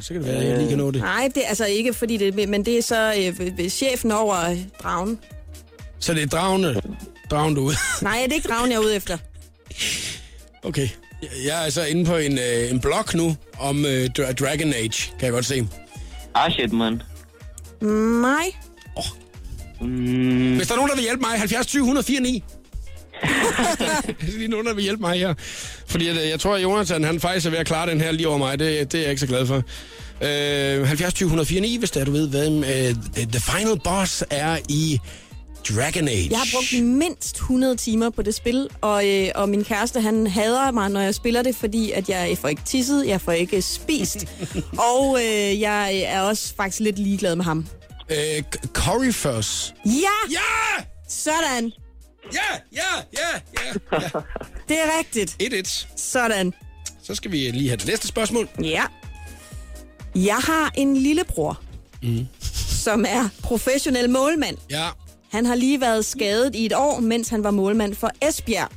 [0.00, 1.00] Så kan det være, at jeg lige kan nå det.
[1.02, 2.48] Nej, det er altså ikke, fordi det...
[2.48, 5.18] Men det er så øh, øh, chefen over øh, dragen.
[5.98, 6.80] Så det er dragende,
[7.30, 7.74] dragen du ud.
[8.02, 9.18] Nej, det er ikke dragen, jeg er ude efter.
[10.62, 10.88] Okay.
[11.44, 15.10] Jeg- er altså inde på en, øh, en blog nu om øh, Dra- Dragon Age,
[15.18, 15.68] kan jeg godt se.
[16.34, 17.02] Ah, shit, man.
[18.22, 18.46] Nej.
[19.80, 22.44] Mm, Hvis der er nogen, der vil hjælpe mig, 70 20 104 9.
[24.20, 25.34] Hvis lige nogen, der vil hjælpe mig her.
[25.86, 28.12] Fordi at, øh, jeg tror, at Jonathan han faktisk er ved at klare den her
[28.12, 28.58] lige over mig.
[28.58, 29.62] Det, det er jeg ikke så glad for.
[30.20, 34.24] Øh, 70 20 104 9, hvis det er, du ved, hvad øh, The Final Boss
[34.30, 35.00] er i
[35.68, 36.28] Dragon Age.
[36.30, 40.26] Jeg har brugt mindst 100 timer på det spil, og, øh, og min kæreste, han
[40.26, 43.62] hader mig, når jeg spiller det, fordi at jeg får ikke tisset, jeg får ikke
[43.62, 44.26] spist,
[44.94, 47.66] og øh, jeg er også faktisk lidt ligeglad med ham.
[48.10, 49.74] Øh, K- Cory First.
[49.84, 49.90] Ja!
[50.32, 50.84] Ja!
[51.08, 51.72] Sådan!
[52.32, 52.38] Ja,
[52.72, 52.80] ja,
[53.12, 53.40] ja,
[53.92, 53.98] ja.
[54.02, 54.08] ja.
[54.68, 55.36] Det er rigtigt.
[55.42, 55.86] 1-1.
[55.96, 56.52] Sådan.
[57.02, 58.48] Så skal vi lige have det næste spørgsmål.
[58.62, 58.82] Ja.
[60.14, 61.60] Jeg har en lillebror,
[62.02, 62.26] mm.
[62.68, 64.56] som er professionel målmand.
[64.70, 64.88] Ja.
[65.32, 68.68] Han har lige været skadet i et år, mens han var målmand for Esbjerg.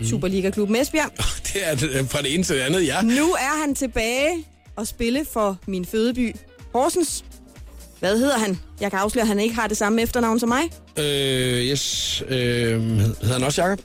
[0.00, 0.06] Mm.
[0.06, 1.10] Superliga-klubben Esbjerg.
[1.52, 3.02] Det er det- fra det ene til det andet, ja.
[3.02, 4.44] Nu er han tilbage
[4.76, 6.36] og spille for min fødeby,
[6.72, 7.24] Horsens.
[8.00, 8.60] Hvad hedder han?
[8.80, 10.62] Jeg kan afsløre, at han ikke har det samme efternavn som mig.
[10.96, 11.04] Øh,
[11.64, 12.22] yes.
[12.28, 12.36] Øh,
[12.82, 13.80] hed- hedder han også Jacob?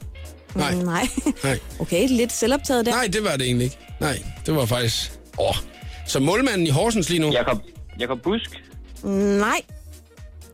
[0.55, 0.71] Nej.
[0.75, 1.07] Mm, Nej.
[1.43, 1.59] Nej.
[1.79, 2.91] Okay, lidt selvoptaget der.
[2.91, 3.77] Nej, det var det egentlig ikke.
[3.99, 5.11] Nej, det var faktisk...
[5.39, 5.55] Åh.
[6.07, 7.31] Så målmanden i Horsens lige nu?
[7.31, 7.57] Jakob,
[7.99, 8.63] Jakob Busk.
[9.03, 9.61] Nej.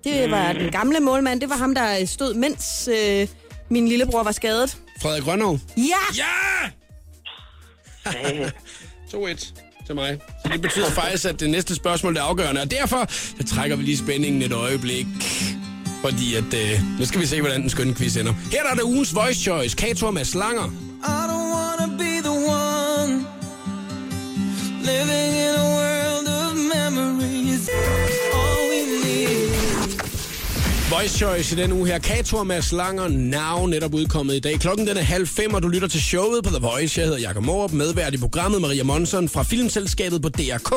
[0.03, 1.41] Det var den gamle målmand.
[1.41, 3.28] Det var ham, der stod, mens øh,
[3.70, 4.78] min lillebror var skadet.
[5.01, 5.59] Frederik Grønov?
[5.78, 5.84] Ja!
[6.18, 6.70] Ja!
[9.14, 9.53] 2-1
[9.86, 10.19] til mig.
[10.45, 13.84] Så det betyder faktisk, at det næste spørgsmål er afgørende, og derfor så trækker vi
[13.84, 15.07] lige spændingen et øjeblik.
[16.03, 18.34] Fordi at, øh, nu skal vi se, hvordan den skønne quiz ender.
[18.51, 19.75] Her er det ugens voice choice.
[19.75, 20.65] Kato med slanger.
[20.65, 23.25] I don't wanna be the one
[24.84, 27.69] living in a world of memories.
[30.91, 31.99] Voice Choice i den uge her.
[31.99, 34.59] Kator med slanger Now netop udkommet i dag.
[34.59, 36.99] Klokken den er halv fem, og du lytter til showet på The Voice.
[36.99, 40.71] Jeg hedder Jakob Morup, medvært i programmet Maria Monson fra Filmselskabet på DRK.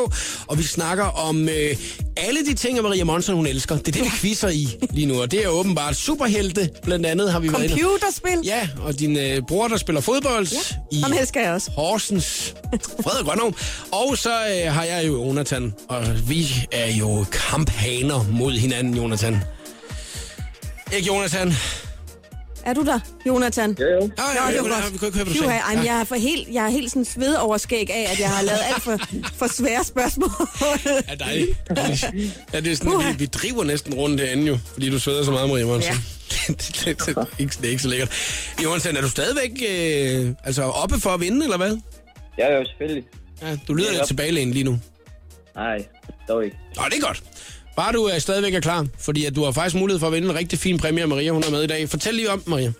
[0.46, 1.76] Og vi snakker om øh,
[2.16, 3.76] alle de ting, Maria Monson hun elsker.
[3.76, 5.22] Det er det, vi quizzer i lige nu.
[5.22, 7.70] Og det er åbenbart superhelte, blandt andet har vi været.
[7.70, 8.40] Computerspil.
[8.44, 10.58] Ja, og din øh, bror, der spiller fodbold ja,
[10.92, 11.70] i Ham elsker jeg også.
[11.70, 12.54] Horsens.
[13.02, 13.54] Frederik Grønov.
[13.92, 19.40] Og så øh, har jeg jo Jonathan, og vi er jo kamphaner mod hinanden, Jonathan.
[20.92, 21.52] Ikke Jonathan?
[22.64, 23.76] Er du der, Jonathan?
[23.80, 23.92] Jo, jo.
[23.92, 24.92] Ja, Nå, det var godt.
[24.92, 25.52] Vi kunne ikke høre, hvad du sagde.
[25.60, 28.30] ej, jeg er, for helt, jeg er helt sådan sved over skæg af, at jeg
[28.30, 28.98] har lavet alt for,
[29.34, 30.30] for svære spørgsmål.
[31.08, 31.58] Ja, dejligt.
[32.52, 35.30] Ja, det er sådan, vi, vi driver næsten rundt herinde jo, fordi du sveder så
[35.30, 35.92] meget, Maria Monsen.
[35.92, 35.98] Ja.
[36.52, 38.10] det, det, det, er ikke, det er ikke så lækkert.
[38.64, 41.76] Jonathan, er du stadigvæk øh, altså oppe for at vinde, eller hvad?
[42.38, 43.04] Ja, jo, selvfølgelig.
[43.42, 43.96] Ja, du lyder Ja.
[43.96, 44.78] lidt tilbagelænet lige nu.
[45.56, 45.86] Nej,
[46.28, 46.56] dog ikke.
[46.76, 47.22] Nå, det er godt.
[47.76, 50.28] Bare du er stadigvæk er klar, fordi at du har faktisk mulighed for at vinde
[50.28, 51.88] en rigtig fin præmie, Maria hun er med i dag.
[51.88, 52.72] Fortæl lige om Maria.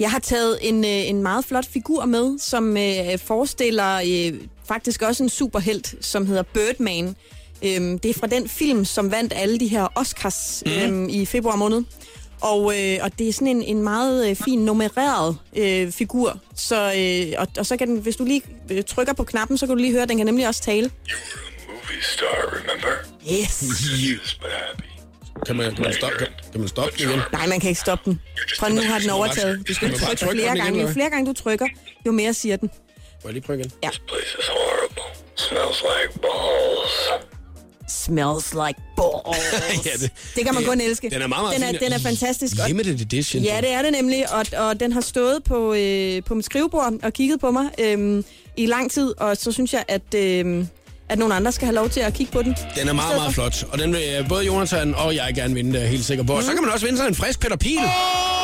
[0.00, 5.02] Jeg har taget en, øh, en meget flot figur med, som øh, forestiller øh, faktisk
[5.02, 7.16] også en superhelt, som hedder Birdman.
[7.62, 10.74] Øhm, det er fra den film, som vandt alle de her Oscars Mhm.
[10.74, 11.82] øhm, i februar måned.
[12.40, 16.38] Og, øh, og det er sådan en, en meget øh, fin nummereret øh, figur.
[16.56, 19.66] Så, øh, og, og så kan den, hvis du lige øh, trykker på knappen, så
[19.66, 20.90] kan du lige høre, at den kan nemlig også tale.
[22.02, 22.92] Star, remember?
[23.32, 23.58] Yes.
[23.60, 24.84] Confused but happy.
[25.46, 27.20] Kan man, kan man, stoppe, kan, kan man stoppe den igen?
[27.32, 28.20] Nej, man kan ikke stoppe den.
[28.58, 29.68] Fra nu har den overtaget.
[29.68, 30.80] Du skal trykke trykke på flere gange.
[30.82, 31.66] Jo flere gange du trykker,
[32.06, 32.70] jo mere siger den.
[33.22, 33.72] Må jeg lige prøve igen?
[33.82, 33.88] Ja.
[33.90, 35.02] Place is horrible.
[35.36, 37.24] Smells like balls.
[37.88, 39.38] Smells like balls.
[39.86, 41.10] Ja, det- det kan man det- kun elske.
[41.10, 41.80] den er meget, meget den er, fin.
[41.80, 42.56] den er fantastisk.
[42.62, 43.42] Og, Limited edition.
[43.42, 44.32] ja, det er det nemlig.
[44.32, 48.22] Og, og den har stået på, øh, på mit skrivebord og kigget på mig øh,
[48.56, 49.14] i lang tid.
[49.20, 50.64] Og så synes jeg, at, øh,
[51.10, 52.56] at nogle andre skal have lov til at kigge på den.
[52.76, 55.72] Den er meget, meget flot, og den vil øh, både Jonathan og jeg gerne vinde,
[55.72, 56.32] det er helt sikker på.
[56.32, 56.36] Mm.
[56.36, 56.56] Og så mm.
[56.56, 57.78] kan man også vinde sig en frisk Peter Pil.
[57.78, 58.40] Oh!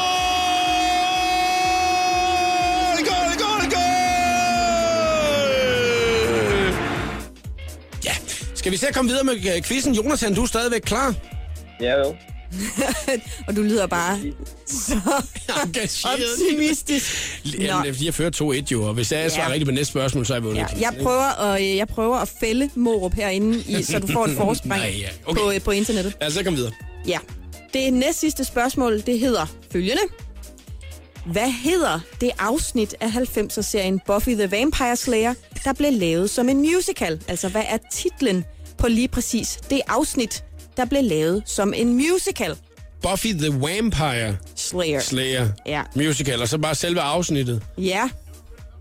[8.66, 9.94] Skal vi se at komme videre med øh, quizzen?
[9.94, 11.14] Jonathan, du er stadigvæk klar?
[11.80, 12.14] Ja, jo.
[13.48, 14.18] og du lyder bare
[14.66, 15.00] så
[16.04, 17.40] optimistisk.
[17.58, 19.52] Jamen, de har ført 2-1 jo, og hvis jeg svarer Ja.
[19.52, 20.58] rigtigt på næste spørgsmål, så er jeg vundet.
[20.60, 24.24] Ja, jeg, prøver at, øh, jeg prøver at fælde Morup herinde, i, så du får
[24.24, 25.08] et forspring Nej, ja.
[25.26, 25.40] Okay.
[25.40, 26.14] på, øh, på internettet.
[26.26, 26.72] Os så komme videre.
[27.08, 27.18] Ja.
[27.74, 30.02] Det næst sidste spørgsmål, det hedder følgende.
[31.26, 35.34] Hvad hedder det afsnit af 90'er-serien Buffy the Vampire Slayer,
[35.64, 37.20] der blev lavet som en musical?
[37.28, 38.44] Altså, hvad er titlen
[38.78, 40.44] på lige præcis det afsnit,
[40.76, 42.56] der blev lavet som en musical?
[43.02, 45.00] Buffy the Vampire Slayer.
[45.00, 45.82] Slayer Ja.
[45.94, 47.62] musical, og så bare selve afsnittet.
[47.78, 48.08] Ja,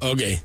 [0.02, 0.38] Okay.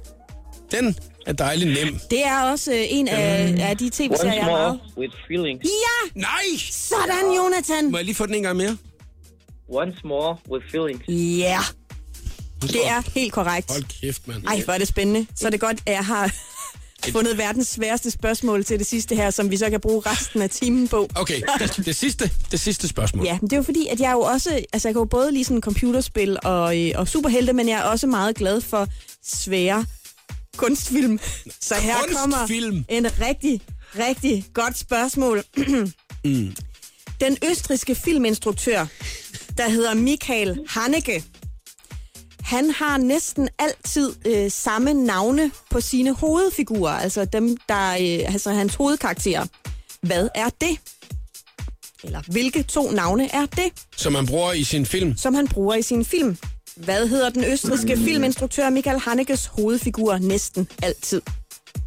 [0.71, 0.97] Den
[1.27, 1.99] er dejlig nem.
[2.11, 4.69] det er også øh, en af, af de tv-serier, jeg er meget...
[4.73, 5.65] more with feelings.
[5.65, 6.21] Ja!
[6.21, 6.59] Nej!
[6.71, 7.91] Sådan, Jonathan!
[7.91, 8.77] Må jeg lige få den en gang mere?
[9.69, 11.03] Once more with feelings.
[11.39, 11.59] Ja,
[12.63, 13.71] det er helt korrekt.
[13.73, 14.45] Hold kæft, mand.
[14.47, 15.27] Ej, hvor er det spændende.
[15.35, 16.35] Så er det godt, at jeg har
[17.13, 20.51] fundet verdens sværeste spørgsmål til det sidste her, som vi så kan bruge resten af
[20.51, 21.09] timen på.
[21.15, 23.27] Okay, det, det, sidste, det sidste spørgsmål.
[23.27, 25.33] Ja, men det er jo fordi, at jeg jo også, altså jeg kan jo både
[25.33, 28.89] lide sådan computerspil og, øh, og superhelte, men jeg er også meget glad for
[29.25, 29.87] svære
[30.57, 31.19] kunstfilm.
[31.61, 32.75] Så her Kunstfilm?
[32.75, 33.61] kommer en rigtig,
[33.99, 35.43] rigtig godt spørgsmål.
[36.25, 36.53] Mm.
[37.21, 38.87] Den østriske filminstruktør,
[39.57, 41.25] der hedder Michael Haneke,
[42.51, 48.51] han har næsten altid øh, samme navne på sine hovedfigurer, altså dem, der øh, altså
[48.53, 49.47] hans hovedkarakterer.
[50.03, 50.79] Hvad er det?
[52.05, 55.17] Eller hvilke to navne er det, Som man bruger i sin film.
[55.17, 56.37] som han bruger i sin film?
[56.77, 61.23] Hvad hedder den østriske filminstruktør Michael Hanekes hovedfigur næsten altid?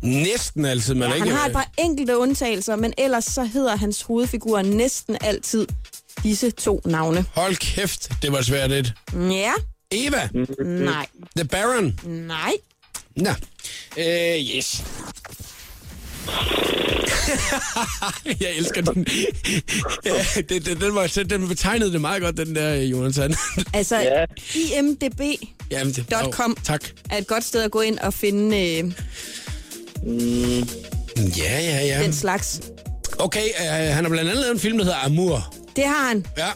[0.01, 1.27] Næsten altid, men Ja, ikke...
[1.27, 5.67] han har et par enkelte undtagelser, men ellers så hedder hans hovedfigur næsten altid
[6.23, 7.25] disse to navne.
[7.35, 8.93] Hold kæft, det var svært lidt.
[9.13, 9.51] Ja,
[9.93, 10.29] Eva,
[10.65, 11.05] nej,
[11.37, 11.99] The Baron.
[12.03, 12.53] nej.
[13.15, 13.29] Nå,
[13.97, 14.83] øh, yes.
[18.41, 19.07] jeg elsker den.
[20.05, 23.35] ja, det, det, den, var, den betegnede det meget godt, den der, Jonathan.
[23.73, 24.25] Altså, Ja.
[24.81, 26.57] imdb.com com.
[26.63, 26.83] tak.
[27.09, 28.91] er et godt sted at gå ind og finde øh,
[31.37, 32.03] Ja, ja, ja.
[32.03, 32.61] den slags.
[33.19, 35.53] Okay, øh, han har blandt andet lavet en film, der hedder Amour.
[35.75, 36.25] Det har han.
[36.37, 36.49] Ja.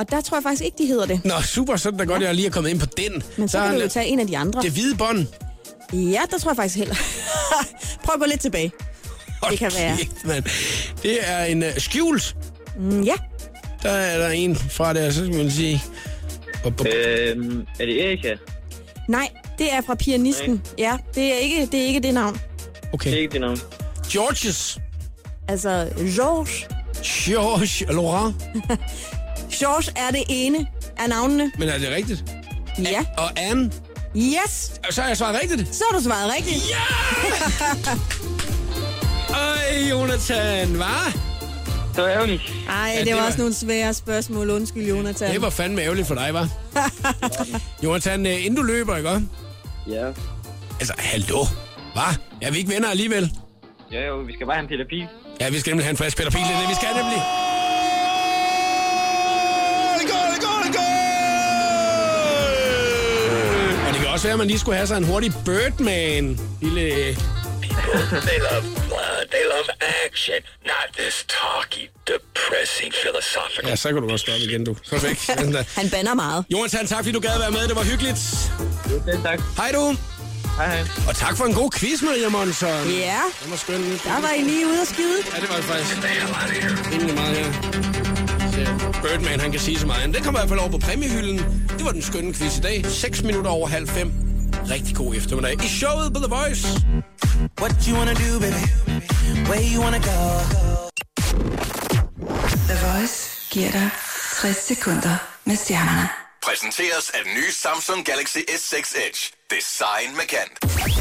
[0.00, 1.24] Og der tror jeg faktisk ikke, de hedder det.
[1.24, 3.22] Nå, super, så er det da godt, jeg lige er kommet ind på den.
[3.36, 4.62] Men så har kan du jo tage en af de andre.
[4.62, 5.26] Det hvide bånd.
[5.92, 6.94] Ja, der tror jeg faktisk heller.
[8.04, 8.72] Prøv at gå lidt tilbage.
[9.42, 9.96] Hold Det kan være.
[9.96, 10.44] Kæft, mand.
[11.02, 12.36] Det er en uh, skjult.
[12.78, 13.14] Mm, ja,
[13.82, 15.82] Der er der en fra der, så skal man sige...
[16.62, 16.86] Bup, bup.
[16.86, 18.34] Øhm, er det Erika?
[19.08, 19.28] nej,
[19.58, 20.62] det er fra pianisten.
[20.78, 22.34] Ja, det er ikke det, er ikke det navn.
[22.34, 22.42] Det
[22.82, 23.16] er Okay.
[23.16, 23.58] ikke det navn.
[24.12, 24.78] Georges.
[25.48, 26.68] Altså, Georges.
[27.04, 28.36] Georges Laurent.
[29.52, 30.66] Georges er det ene
[30.98, 31.52] af navnene.
[31.58, 32.24] Men er det rigtigt?
[32.78, 33.04] Ja.
[33.18, 33.70] Og Anne.
[34.16, 35.74] Yes, Så har jeg svaret rigtigt.
[35.74, 36.70] så har du svaret rigtigt.
[36.70, 36.76] Ja!
[39.46, 41.12] Øj, Jonathan, hvad?
[41.94, 42.42] Det var ærgerligt.
[42.68, 44.50] Ej, Ja, det, det var var- også nogle svære spørgsmål.
[44.50, 45.32] Undskyld, Jonathan.
[45.32, 46.48] Det var fandme ærgerligt for dig, var.
[47.84, 49.10] Jonathan, øh, inden du løber, ikke?
[49.88, 50.06] Ja.
[50.80, 51.44] Altså, hallo?
[51.92, 52.14] Hvad?
[52.42, 53.30] Er vi ikke venner alligevel?
[53.92, 55.06] Ja, jo, vi skal bare have en Peter Pil.
[55.40, 56.40] Ja, vi skal nemlig have en frisk Peter Pil.
[56.40, 57.22] Det er det, vi skal nemlig.
[64.20, 66.40] Også være, at man lige skulle have sig en hurtig Birdman.
[66.62, 66.82] Lille...
[68.28, 69.22] They love blood.
[69.34, 69.68] They love
[70.06, 70.40] action.
[70.72, 73.68] Not this talky, depressing, philosophical.
[73.68, 74.76] Ja, så kan du også stoppe igen, du.
[74.82, 75.18] Så væk.
[75.80, 76.44] Han banner meget.
[76.50, 77.68] Jonathan, tak fordi du gad være med.
[77.68, 78.20] Det var hyggeligt.
[78.90, 79.40] Jo, selv tak.
[79.56, 79.96] Hej du.
[80.56, 80.84] Hej, hej.
[81.08, 82.88] Og tak for en god quiz, Maria Monson.
[82.90, 83.82] Ja, Den var skøn.
[84.04, 85.18] der var I lige ude at skide.
[85.34, 85.96] Ja, det var det faktisk.
[86.92, 87.99] Rimelig meget her.
[89.02, 90.06] Birdman, han kan sige så meget.
[90.06, 91.38] Men Den kommer i hvert fald over på præmiehylden.
[91.78, 92.86] Det var den skønne quiz i dag.
[92.86, 94.12] 6 minutter over halv fem.
[94.70, 95.64] Rigtig god eftermiddag.
[95.64, 96.68] I showet på The Voice.
[97.60, 98.64] What you wanna do, baby?
[99.48, 100.20] Where you wanna go?
[102.70, 103.16] The Voice
[103.50, 103.90] giver dig
[104.40, 106.08] 60 sekunder med stjernerne.
[106.42, 109.39] Præsenteres af den nye Samsung Galaxy S6 Edge.
[109.58, 110.54] Design med kant.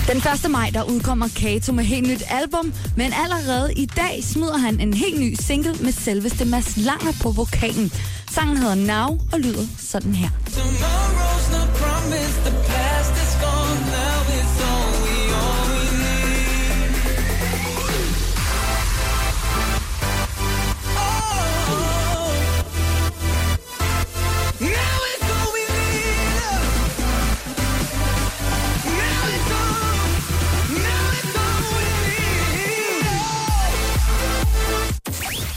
[0.08, 0.52] Den 1.
[0.52, 4.94] maj, der udkommer Kato med helt nyt album, men allerede i dag smider han en
[4.94, 7.92] helt ny single med selveste Mads Langer på vokalen.
[8.32, 10.30] Sangen hedder Now og lyder sådan her.
[10.30, 12.69] Tomorrow's no promise, the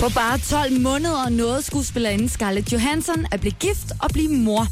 [0.02, 4.66] På bare 12 måneder nåede skuespillerinden Scarlett Johansson at blive gift og blive mor.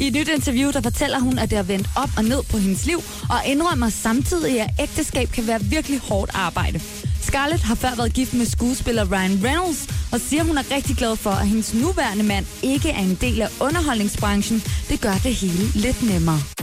[0.00, 2.58] I et nyt interview, der fortæller hun, at det har vendt op og ned på
[2.58, 2.98] hendes liv,
[3.30, 6.80] og indrømmer samtidig, at ægteskab kan være virkelig hårdt arbejde.
[7.22, 11.16] Scarlett har før været gift med skuespiller Ryan Reynolds, og siger, hun er rigtig glad
[11.16, 14.62] for, at hendes nuværende mand ikke er en del af underholdningsbranchen.
[14.88, 16.55] Det gør det hele lidt nemmere.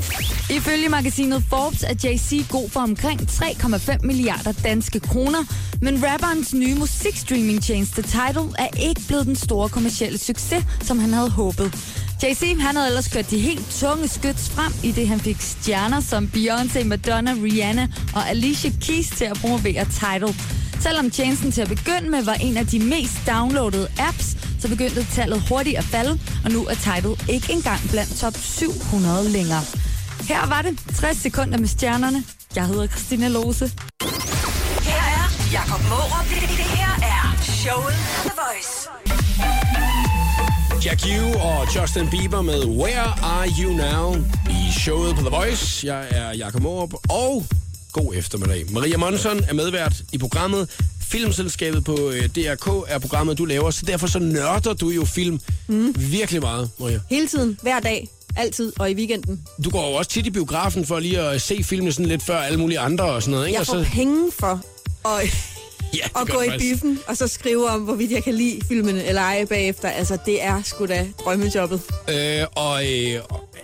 [0.49, 5.43] Ifølge magasinet Forbes er Jay-Z god for omkring 3,5 milliarder danske kroner,
[5.81, 11.29] men rapperens nye musikstreamingtjeneste Tidal er ikke blevet den store kommercielle succes, som han havde
[11.29, 11.73] håbet.
[12.23, 15.99] Jay-Z han havde ellers kørt de helt tunge skyts frem, i det han fik stjerner
[15.99, 20.35] som Beyoncé, Madonna, Rihanna og Alicia Keys til at promovere Tidal.
[20.81, 25.05] Selvom tjenesten til at begynde med var en af de mest downloadede apps, så begyndte
[25.13, 29.63] tallet hurtigt at falde, og nu er Tidal ikke engang blandt top 700 længere.
[30.27, 32.23] Her var det 60 sekunder med stjernerne.
[32.55, 33.71] Jeg hedder Christina Lose.
[34.81, 36.25] Her er Jakob Mårup.
[36.29, 38.73] Det, det her er showet på The Voice.
[40.85, 44.15] Jack U og Justin Bieber med Where Are You Now
[44.49, 45.87] i showet på The Voice.
[45.87, 47.45] Jeg er Jakob Morup, og
[47.91, 48.65] god eftermiddag.
[48.71, 50.69] Maria Monson er medvært i programmet.
[51.01, 55.39] Filmselskabet på øh, DRK er programmet, du laver, så derfor så nørder du jo film
[55.67, 55.95] mm.
[55.97, 56.99] virkelig meget, Maria.
[57.09, 58.07] Hele tiden, hver dag,
[58.37, 59.41] altid og i weekenden.
[59.63, 62.37] Du går jo også tit i biografen for lige at se filmene sådan lidt før
[62.37, 63.55] alle mulige andre og sådan noget, ikke?
[63.59, 64.61] Jeg Og får så, penge for
[65.05, 65.35] at,
[65.93, 69.21] ja, at gå i biffen, og så skrive om, hvorvidt jeg kan lide filmene eller
[69.21, 69.89] ej bagefter.
[69.89, 71.81] Altså, det er sgu da drømmejobbet.
[72.09, 73.13] Øh, og øh,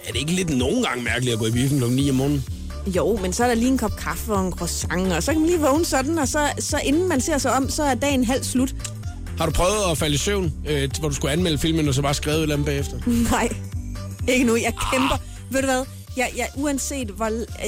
[0.06, 1.86] er det ikke lidt nogen gange mærkeligt at gå i biffen kl.
[1.86, 2.46] 9 om morgenen?
[2.88, 5.42] Jo, men så er der lige en kop kaffe og en croissant, og så kan
[5.42, 8.24] man lige vågne sådan, og så, så inden man ser sig om, så er dagen
[8.24, 8.76] halvt slut.
[9.38, 12.02] Har du prøvet at falde i søvn, øh, hvor du skulle anmelde filmen, og så
[12.02, 13.00] bare skrevet et eller andet bagefter?
[13.32, 13.50] Nej,
[14.28, 14.56] ikke nu.
[14.56, 15.18] Jeg kæmper.
[15.52, 15.84] Ved du hvad?
[16.18, 17.26] Jeg, jeg, uanset hvor,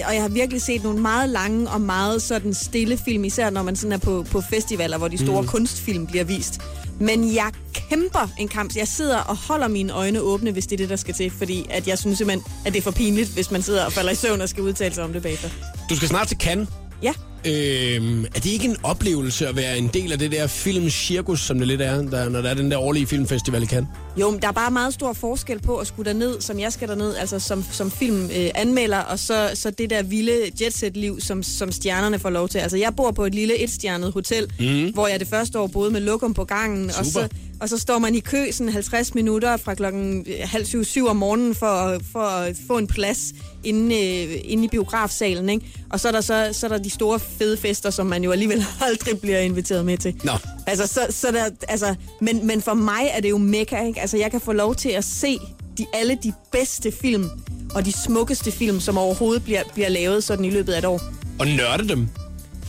[0.07, 3.63] og jeg har virkelig set nogle meget lange og meget sådan stille film, især når
[3.63, 5.47] man sådan er på, på festivaler, hvor de store mm.
[5.47, 6.61] kunstfilm bliver vist.
[6.99, 8.75] Men jeg kæmper en kamp.
[8.75, 11.31] Jeg sidder og holder mine øjne åbne, hvis det er det, der skal til.
[11.31, 14.11] Fordi at jeg synes simpelthen, at det er for pinligt, hvis man sidder og falder
[14.11, 15.49] i søvn og skal udtale sig om det bagefter.
[15.89, 16.69] Du skal snart til Cannes.
[17.03, 17.13] Ja.
[17.45, 21.57] Øhm, er det ikke en oplevelse at være en del af det der filmcirkus, som
[21.57, 23.89] det lidt er, der, når der er den der årlige filmfestival i Cannes?
[24.17, 26.87] Jo, men der er bare meget stor forskel på at skulle derned, som jeg skal
[26.87, 31.43] derned, altså som, som filmanmelder, øh, anmelder, og så, så det der vilde jetset-liv, som,
[31.43, 32.57] som stjernerne får lov til.
[32.57, 34.93] Altså, jeg bor på et lille etstjernet hotel, mm.
[34.93, 37.27] hvor jeg det første år boede med lokum på gangen, og Super.
[37.27, 37.27] så,
[37.61, 41.15] og så står man i kø sådan 50 minutter fra klokken halv syv, syv om
[41.15, 43.33] morgenen for, at- for at få en plads
[43.63, 45.65] inde, øh, inde i biografsalen, ikke?
[45.89, 48.31] Og så er, der så, så er der de store fede fester, som man jo
[48.31, 50.15] alligevel aldrig bliver inviteret med til.
[50.23, 50.31] Nå.
[50.67, 54.01] Altså, så, så der, altså, men, men for mig er det jo mekka, ikke?
[54.01, 55.37] Altså, jeg kan få lov til at se
[55.77, 57.29] de, alle de bedste film,
[57.75, 61.01] og de smukkeste film, som overhovedet bliver, bliver lavet sådan i løbet af et år.
[61.39, 62.07] Og nørde dem.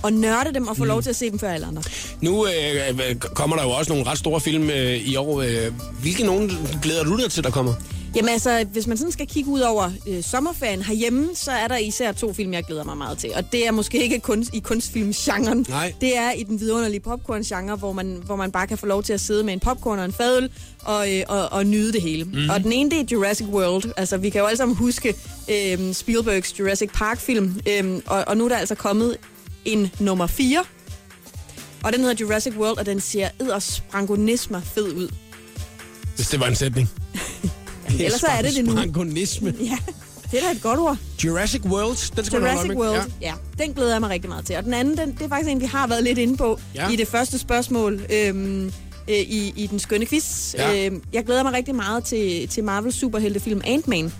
[0.03, 0.89] Og nørde dem og få mm.
[0.89, 1.83] lov til at se dem før alle andre.
[2.21, 5.43] Nu øh, kommer der jo også nogle ret store film øh, i år.
[5.43, 7.75] Øh, hvilke nogen glæder du dig til, der kommer?
[8.17, 11.77] Jamen altså, hvis man sådan skal kigge ud over øh, sommerferien herhjemme, så er der
[11.77, 13.31] især to film, jeg glæder mig meget til.
[13.35, 15.67] Og det er måske ikke kun, i kunstfilmgenren.
[15.69, 15.95] Nej.
[16.01, 19.13] Det er i den vidunderlige popcorn-genre, hvor man, hvor man bare kan få lov til
[19.13, 20.51] at sidde med en popcorn og en fadøl
[20.85, 22.25] og, øh, og, og nyde det hele.
[22.25, 22.51] Mm.
[22.51, 23.93] Og den ene, det er Jurassic World.
[23.97, 25.15] Altså, vi kan jo alle sammen huske
[25.49, 27.61] øh, Spielbergs Jurassic Park-film.
[27.69, 29.17] Øh, og, og nu er der altså kommet
[29.65, 30.65] en nummer 4.
[31.83, 35.09] Og den hedder Jurassic World, og den ser eddersprangonismer fed ud.
[36.17, 36.91] Hvis det var en sætning.
[38.01, 38.73] ellers så er det det nu.
[38.73, 39.55] Spangonisme.
[39.61, 39.79] Ja,
[40.39, 40.97] det er da et godt ord.
[41.25, 43.27] Jurassic World, den skal du Jurassic holde World, Ja.
[43.29, 43.35] ja.
[43.65, 44.57] Den glæder jeg mig rigtig meget til.
[44.57, 46.89] Og den anden, den, det er faktisk en, vi har været lidt inde på Ja.
[46.91, 48.67] i det første spørgsmål øhm,
[49.09, 50.55] øh, i, i den skønne quiz.
[50.55, 50.87] Ja.
[50.87, 54.13] Øhm, jeg glæder mig rigtig meget til, til Marvel superheltefilm Ant-Man,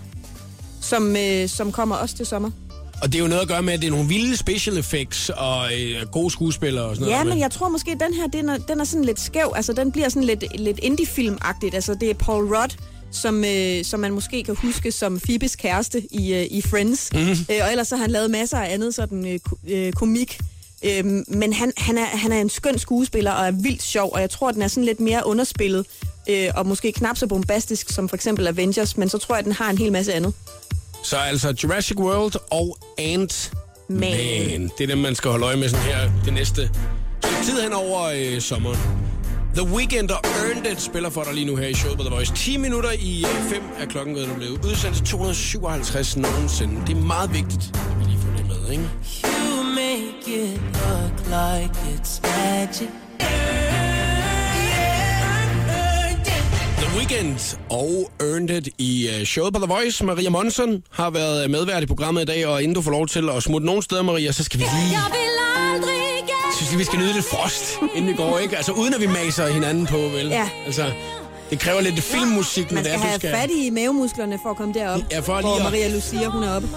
[0.81, 2.51] som, øh, som kommer også til sommer.
[3.01, 5.29] Og det er jo noget at gøre med, at det er nogle vilde special effects
[5.29, 7.27] og øh, gode skuespillere og sådan Ja, noget.
[7.29, 9.53] men jeg tror måske, at den her, den er, den er sådan lidt skæv.
[9.55, 11.75] Altså, den bliver sådan lidt, lidt indie-film-agtigt.
[11.75, 12.71] Altså, det er Paul Rudd,
[13.11, 17.09] som, øh, som man måske kan huske som Phoebes kæreste i, øh, i Friends.
[17.13, 17.29] Mm-hmm.
[17.29, 20.39] Øh, og ellers så har han lavet masser af andet sådan øh, øh, komik.
[20.85, 24.21] Øh, men han, han, er, han er en skøn skuespiller og er vildt sjov, og
[24.21, 25.85] jeg tror, at den er sådan lidt mere underspillet.
[26.29, 29.45] Øh, og måske knap så bombastisk som for eksempel Avengers, men så tror jeg, at
[29.45, 30.33] den har en hel masse andet.
[31.03, 33.51] Så altså Jurassic World og Ant
[33.89, 33.99] Man.
[33.99, 34.71] Man.
[34.77, 36.69] Det er dem, man skal holde øje med sådan her det næste
[37.43, 38.79] tid hen over øh, sommeren.
[39.55, 42.15] The Weeknd og Earned It spiller for dig lige nu her i showet på The
[42.15, 42.33] Voice.
[42.35, 46.81] 10 minutter i 5 er klokken ved at blive udsendt til 257 nogensinde.
[46.87, 48.89] Det er meget vigtigt, at vi lige får det med, ikke?
[49.25, 52.89] You make it look like it's magic.
[57.13, 60.05] The Weeknd og Earned It i uh, showet på The Voice.
[60.05, 63.29] Maria Monson har været medvært i programmet i dag, og inden du får lov til
[63.29, 64.91] at smutte nogle steder, Maria, så skal vi lige...
[64.91, 65.33] Jeg vil
[65.71, 66.27] aldrig igen.
[66.27, 68.57] Jeg synes vi skal nyde lidt frost, inden vi går, ikke?
[68.57, 70.27] Altså uden at vi maser hinanden på, vel?
[70.27, 70.49] Ja.
[70.65, 70.91] Altså,
[71.53, 74.49] det kræver lidt filmmusik, når Man det skal er, du have fat i mavemusklerne for
[74.49, 76.67] at komme derop, Ja, for lige hvor at- Maria Lucia hun er oppe.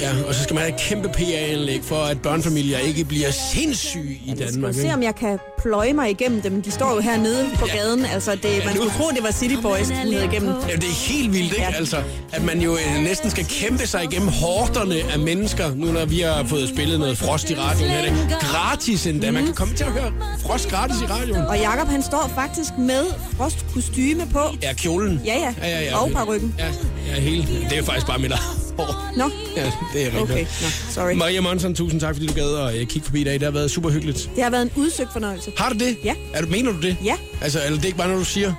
[0.00, 4.12] Ja, og så skal man have et kæmpe PA-anlæg for, at børnefamilier ikke bliver sindssyge
[4.14, 4.74] i Jeg Danmark.
[4.74, 6.62] skal se, om jeg kan pløje mig igennem dem.
[6.62, 7.76] De står jo hernede på Ja.
[7.76, 8.04] gaden.
[8.04, 10.54] Altså, det, man nu- skulle tro, det var City Boys, de ned igennem.
[10.68, 11.62] Ja, det er helt vildt, ikke?
[11.70, 11.74] Ja.
[11.76, 11.96] Altså,
[12.32, 16.20] at man jo øh, næsten skal kæmpe sig igennem hårderne af mennesker, nu når vi
[16.20, 18.04] har fået spillet noget frost i radioen her.
[18.04, 18.36] Ikke?
[18.40, 19.30] Gratis endda.
[19.30, 20.12] Man kan komme til at høre
[20.46, 21.40] frost gratis i radioen.
[21.46, 23.04] Og Jakob han står faktisk med
[23.36, 24.40] frostkostyme på.
[24.62, 25.20] Ja, kjolen.
[25.24, 25.54] Ja, ja.
[25.62, 25.96] ja, ja, ja.
[26.02, 26.54] Og parykken.
[26.58, 26.66] Ja,
[27.14, 27.46] ja, hele.
[27.70, 29.12] Det er faktisk bare mit hår.
[29.16, 29.62] Nå, Ja,
[29.92, 30.20] det er rigtigt.
[30.22, 30.40] okay.
[30.40, 31.12] Nå, sorry.
[31.14, 33.34] Maria Monsen, tusind tak, fordi du gad at øh, kigge forbi i dag.
[33.34, 34.30] Det har været super hyggeligt.
[34.36, 35.50] Det har været en udsøgt fornøjelse.
[35.56, 35.96] Har du det?
[36.04, 36.14] Ja.
[36.34, 36.96] Er du, mener du det?
[37.04, 37.14] Ja.
[37.42, 38.54] Altså, eller det er ikke bare noget, du siger?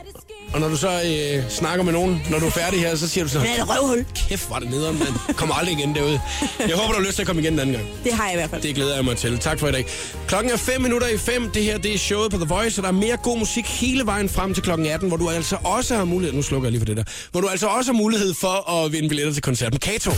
[0.54, 3.24] Og når du så øh, snakker med nogen, når du er færdig her, så siger
[3.24, 3.40] du så...
[3.40, 4.06] Det er et røvhul.
[4.16, 5.36] Kæft, var det nederen, mand.
[5.36, 6.22] Kommer aldrig igen derude.
[6.60, 7.88] Jeg håber, du har lyst til at komme igen den anden gang.
[8.04, 8.62] Det har jeg i hvert fald.
[8.62, 9.40] Det glæder jeg mig til.
[9.40, 9.86] Tak for i dag.
[10.28, 11.50] Klokken er 5 minutter i 5.
[11.52, 14.06] Det her det er showet på The Voice, og der er mere god musik hele
[14.06, 16.36] vejen frem til klokken 18, hvor du altså også har mulighed...
[16.36, 17.04] Nu slukker jeg lige for det der.
[17.32, 20.12] Hvor du altså også har mulighed for at vinde billetter til koncerten Kato.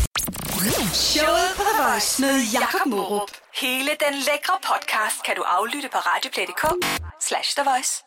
[0.93, 3.29] Showet på The Voice med Jakob Morup.
[3.61, 6.63] Hele den lækre podcast kan du aflytte på radioplay.dk
[7.27, 8.03] slash The Voice.